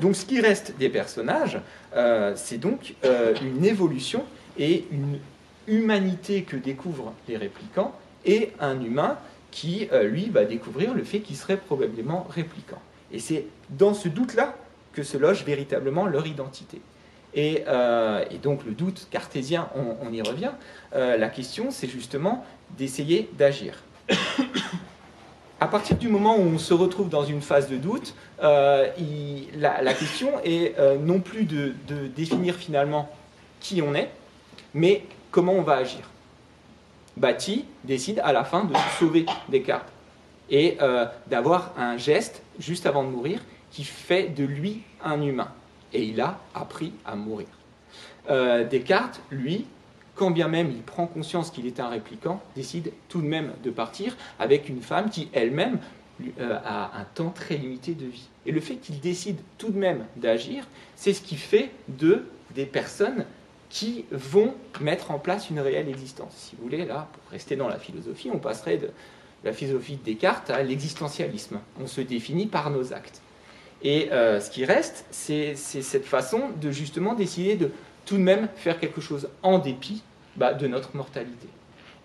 donc 0.00 0.16
ce 0.16 0.24
qui 0.24 0.40
reste 0.40 0.76
des 0.78 0.88
personnages, 0.88 1.60
euh, 1.94 2.32
c'est 2.36 2.58
donc 2.58 2.94
euh, 3.04 3.34
une 3.42 3.64
évolution 3.64 4.24
et 4.58 4.86
une 4.90 5.18
humanité 5.66 6.42
que 6.42 6.56
découvrent 6.56 7.12
les 7.28 7.36
réplicants 7.36 7.94
et 8.24 8.52
un 8.60 8.80
humain 8.80 9.18
qui, 9.50 9.88
lui, 10.04 10.28
va 10.28 10.44
découvrir 10.44 10.94
le 10.94 11.02
fait 11.02 11.20
qu'il 11.20 11.36
serait 11.36 11.56
probablement 11.56 12.26
réplicant. 12.30 12.80
Et 13.12 13.18
c'est 13.18 13.46
dans 13.70 13.94
ce 13.94 14.08
doute-là 14.08 14.54
que 14.92 15.02
se 15.02 15.16
loge 15.16 15.44
véritablement 15.44 16.06
leur 16.06 16.26
identité. 16.26 16.80
Et, 17.34 17.64
donc 18.42 18.64
le 18.64 18.72
doute 18.72 19.08
cartésien, 19.10 19.68
on, 19.74 20.12
y 20.12 20.22
revient. 20.22 20.52
La 20.92 21.28
question, 21.28 21.70
c'est 21.70 21.88
justement 21.88 22.44
d'essayer 22.78 23.28
d'agir. 23.36 23.82
À 25.60 25.68
partir 25.68 25.96
du 25.96 26.08
moment 26.08 26.36
où 26.36 26.42
on 26.42 26.58
se 26.58 26.74
retrouve 26.74 27.08
dans 27.08 27.24
une 27.24 27.42
phase 27.42 27.68
de 27.68 27.76
doute, 27.76 28.14
euh, 28.42 28.88
la, 29.56 29.94
question 29.94 30.32
est 30.44 30.74
non 31.00 31.20
plus 31.20 31.44
de, 31.44 31.74
définir 32.16 32.56
finalement 32.56 33.08
qui 33.60 33.82
on 33.82 33.94
est, 33.94 34.10
mais 34.74 35.04
comment 35.30 35.52
on 35.52 35.62
va 35.62 35.74
agir. 35.74 36.00
Bati 37.16 37.66
décide 37.84 38.20
à 38.24 38.32
la 38.32 38.44
fin 38.44 38.64
de 38.64 38.74
sauver 38.98 39.26
Descartes 39.48 39.88
et 40.48 40.78
d'avoir 41.26 41.72
un 41.76 41.98
geste 41.98 42.42
juste 42.58 42.86
avant 42.86 43.04
de 43.04 43.10
mourir 43.10 43.40
qui 43.70 43.84
fait 43.84 44.28
de 44.28 44.44
lui 44.44 44.82
un 45.04 45.20
humain. 45.22 45.48
Et 45.92 46.02
il 46.04 46.20
a 46.20 46.38
appris 46.54 46.92
à 47.04 47.16
mourir. 47.16 47.48
Euh, 48.30 48.64
Descartes, 48.64 49.20
lui, 49.30 49.66
quand 50.20 50.30
bien 50.30 50.48
même 50.48 50.70
il 50.70 50.82
prend 50.82 51.06
conscience 51.06 51.50
qu'il 51.50 51.66
est 51.66 51.80
un 51.80 51.88
répliquant, 51.88 52.42
décide 52.54 52.92
tout 53.08 53.22
de 53.22 53.26
même 53.26 53.52
de 53.64 53.70
partir 53.70 54.18
avec 54.38 54.68
une 54.68 54.82
femme 54.82 55.08
qui 55.08 55.30
elle-même 55.32 55.78
euh, 56.38 56.58
a 56.62 57.00
un 57.00 57.04
temps 57.14 57.30
très 57.30 57.56
limité 57.56 57.94
de 57.94 58.04
vie. 58.04 58.28
Et 58.44 58.52
le 58.52 58.60
fait 58.60 58.74
qu'il 58.74 59.00
décide 59.00 59.38
tout 59.56 59.70
de 59.70 59.78
même 59.78 60.04
d'agir, 60.16 60.66
c'est 60.94 61.14
ce 61.14 61.22
qui 61.22 61.36
fait 61.36 61.70
de 61.88 62.26
des 62.54 62.66
personnes 62.66 63.24
qui 63.70 64.04
vont 64.10 64.52
mettre 64.82 65.10
en 65.10 65.18
place 65.18 65.48
une 65.48 65.58
réelle 65.58 65.88
existence. 65.88 66.32
Si 66.36 66.54
vous 66.56 66.64
voulez, 66.64 66.84
là, 66.84 67.08
pour 67.14 67.30
rester 67.30 67.56
dans 67.56 67.68
la 67.68 67.78
philosophie, 67.78 68.28
on 68.30 68.38
passerait 68.38 68.76
de 68.76 68.90
la 69.42 69.54
philosophie 69.54 69.96
de 69.96 70.04
Descartes 70.04 70.50
à 70.50 70.62
l'existentialisme. 70.62 71.60
On 71.80 71.86
se 71.86 72.02
définit 72.02 72.46
par 72.46 72.70
nos 72.70 72.92
actes. 72.92 73.22
Et 73.82 74.12
euh, 74.12 74.38
ce 74.38 74.50
qui 74.50 74.66
reste, 74.66 75.06
c'est 75.10 75.54
cette 75.56 76.04
façon 76.04 76.50
de 76.60 76.70
justement 76.70 77.14
décider 77.14 77.56
de 77.56 77.70
tout 78.04 78.18
de 78.18 78.22
même 78.22 78.48
faire 78.56 78.78
quelque 78.78 79.00
chose 79.00 79.30
en 79.42 79.58
dépit 79.58 80.02
bah, 80.40 80.54
de 80.54 80.66
notre 80.66 80.96
mortalité. 80.96 81.48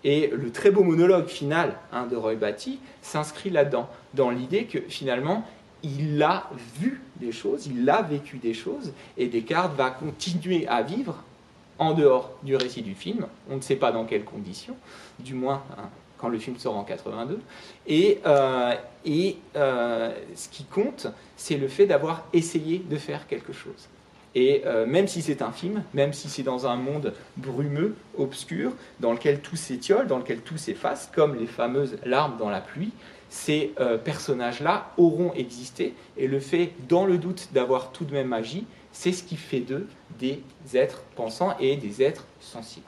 Et 0.04 0.26
le 0.26 0.52
très 0.52 0.70
beau 0.70 0.84
monologue 0.84 1.26
final 1.26 1.72
hein, 1.90 2.06
de 2.06 2.16
Roy 2.16 2.34
Batty 2.34 2.78
s'inscrit 3.00 3.48
là-dedans, 3.48 3.88
dans 4.12 4.28
l'idée 4.28 4.64
que 4.64 4.78
finalement, 4.90 5.42
il 5.82 6.22
a 6.22 6.50
vu 6.78 7.00
des 7.16 7.32
choses, 7.32 7.66
il 7.66 7.88
a 7.88 8.02
vécu 8.02 8.36
des 8.36 8.52
choses, 8.52 8.92
et 9.16 9.28
Descartes 9.28 9.74
va 9.74 9.88
continuer 9.88 10.68
à 10.68 10.82
vivre 10.82 11.24
en 11.78 11.94
dehors 11.94 12.30
du 12.42 12.56
récit 12.56 12.82
du 12.82 12.94
film. 12.94 13.26
On 13.48 13.56
ne 13.56 13.62
sait 13.62 13.76
pas 13.76 13.90
dans 13.90 14.04
quelles 14.04 14.24
conditions, 14.24 14.76
du 15.18 15.32
moins 15.32 15.62
hein, 15.78 15.88
quand 16.18 16.28
le 16.28 16.38
film 16.38 16.58
sort 16.58 16.76
en 16.76 16.84
82. 16.84 17.40
Et, 17.86 18.20
euh, 18.26 18.74
et 19.06 19.38
euh, 19.56 20.12
ce 20.34 20.50
qui 20.50 20.64
compte, 20.64 21.06
c'est 21.38 21.56
le 21.56 21.68
fait 21.68 21.86
d'avoir 21.86 22.26
essayé 22.34 22.80
de 22.86 22.96
faire 22.98 23.26
quelque 23.26 23.54
chose. 23.54 23.88
Et 24.36 24.62
euh, 24.66 24.86
même 24.86 25.08
si 25.08 25.22
c'est 25.22 25.42
un 25.42 25.50
film, 25.50 25.82
même 25.94 26.12
si 26.12 26.28
c'est 26.28 26.44
dans 26.44 26.68
un 26.68 26.76
monde 26.76 27.14
brumeux, 27.36 27.96
obscur, 28.16 28.72
dans 29.00 29.12
lequel 29.12 29.40
tout 29.40 29.56
s'étiole, 29.56 30.06
dans 30.06 30.18
lequel 30.18 30.42
tout 30.42 30.58
s'efface, 30.58 31.10
comme 31.12 31.34
les 31.36 31.46
fameuses 31.46 31.96
larmes 32.04 32.36
dans 32.38 32.50
la 32.50 32.60
pluie, 32.60 32.92
ces 33.28 33.72
personnages-là 34.04 34.92
auront 34.98 35.32
existé. 35.34 35.94
Et 36.16 36.28
le 36.28 36.38
fait, 36.38 36.72
dans 36.88 37.06
le 37.06 37.18
doute, 37.18 37.48
d'avoir 37.52 37.90
tout 37.90 38.04
de 38.04 38.12
même 38.12 38.32
agi, 38.32 38.66
c'est 38.92 39.12
ce 39.12 39.24
qui 39.24 39.36
fait 39.36 39.60
d'eux 39.60 39.88
des 40.18 40.40
êtres 40.74 41.02
pensants 41.16 41.56
et 41.58 41.76
des 41.76 42.02
êtres 42.02 42.24
sensibles. 42.40 42.86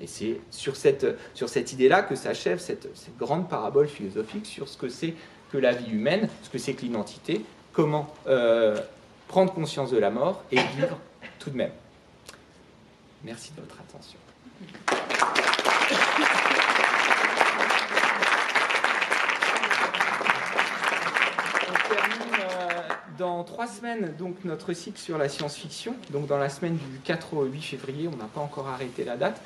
Et 0.00 0.06
c'est 0.06 0.40
sur 0.50 0.76
cette, 0.76 1.06
sur 1.32 1.48
cette 1.48 1.72
idée-là 1.72 2.02
que 2.02 2.16
s'achève 2.16 2.58
cette, 2.58 2.88
cette, 2.94 3.16
grande 3.16 3.48
parabole 3.48 3.88
philosophique 3.88 4.46
sur 4.46 4.68
ce 4.68 4.76
que 4.76 4.88
c'est 4.88 5.14
que 5.52 5.58
la 5.58 5.72
vie 5.72 5.92
humaine, 5.92 6.28
ce 6.42 6.50
que 6.50 6.58
c'est 6.58 6.74
que 6.74 6.82
l'identité, 6.82 7.44
comment 7.72 8.12
euh, 8.26 8.76
prendre 9.32 9.54
conscience 9.54 9.90
de 9.90 9.96
la 9.96 10.10
mort 10.10 10.42
et 10.52 10.56
vivre 10.56 10.98
tout 11.38 11.48
de 11.48 11.56
même. 11.56 11.70
Merci 13.24 13.50
de 13.56 13.62
votre 13.62 13.76
attention. 13.80 14.18
On 21.66 21.94
termine 21.94 22.34
euh, 22.40 22.82
dans 23.16 23.42
trois 23.44 23.66
semaines 23.66 24.14
donc 24.18 24.36
notre 24.44 24.74
cycle 24.74 24.98
sur 24.98 25.16
la 25.16 25.30
science-fiction. 25.30 25.94
Donc 26.10 26.26
dans 26.26 26.36
la 26.36 26.50
semaine 26.50 26.76
du 26.76 26.98
4 27.02 27.34
au 27.34 27.44
8 27.44 27.62
février, 27.62 28.08
on 28.12 28.16
n'a 28.16 28.26
pas 28.26 28.42
encore 28.42 28.68
arrêté 28.68 29.02
la 29.02 29.16
date 29.16 29.40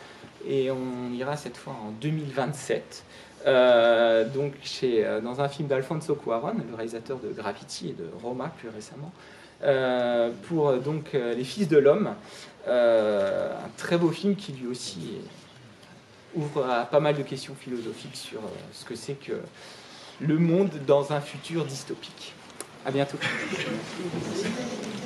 et 0.45 0.73
on 0.73 1.13
ira 1.13 1.37
cette 1.37 1.57
fois 1.57 1.75
en 1.75 1.93
2027. 2.01 3.05
Euh, 3.47 4.25
donc 4.25 4.55
chez, 4.65 5.07
euh, 5.07 5.21
dans 5.21 5.41
un 5.41 5.49
film 5.49 5.69
d'Alfonso 5.69 6.17
Cuaron, 6.17 6.55
le 6.69 6.75
réalisateur 6.75 7.21
de 7.21 7.29
Gravity 7.29 7.91
et 7.91 7.93
de 7.93 8.09
Roma 8.21 8.53
plus 8.59 8.69
récemment, 8.69 9.13
euh, 9.63 10.31
pour 10.49 10.75
donc 10.75 11.13
Les 11.13 11.45
Fils 11.45 11.69
de 11.69 11.79
l'homme, 11.79 12.15
un 12.67 13.71
très 13.77 13.97
beau 13.99 14.11
film 14.11 14.37
qui 14.37 14.53
lui 14.53 14.67
aussi 14.67 15.13
ouvre 16.35 16.69
à 16.69 16.85
pas 16.85 17.01
mal 17.01 17.17
de 17.17 17.23
questions 17.23 17.55
philosophiques 17.55 18.17
sur 18.17 18.41
ce 18.73 18.85
que 18.85 18.95
c'est 18.95 19.15
que 19.15 19.41
le 20.21 20.39
monde 20.39 20.71
dans 20.87 21.13
un 21.13 21.21
futur 21.21 21.65
dystopique. 21.65 22.35
À 22.85 22.91
bientôt. 22.91 23.19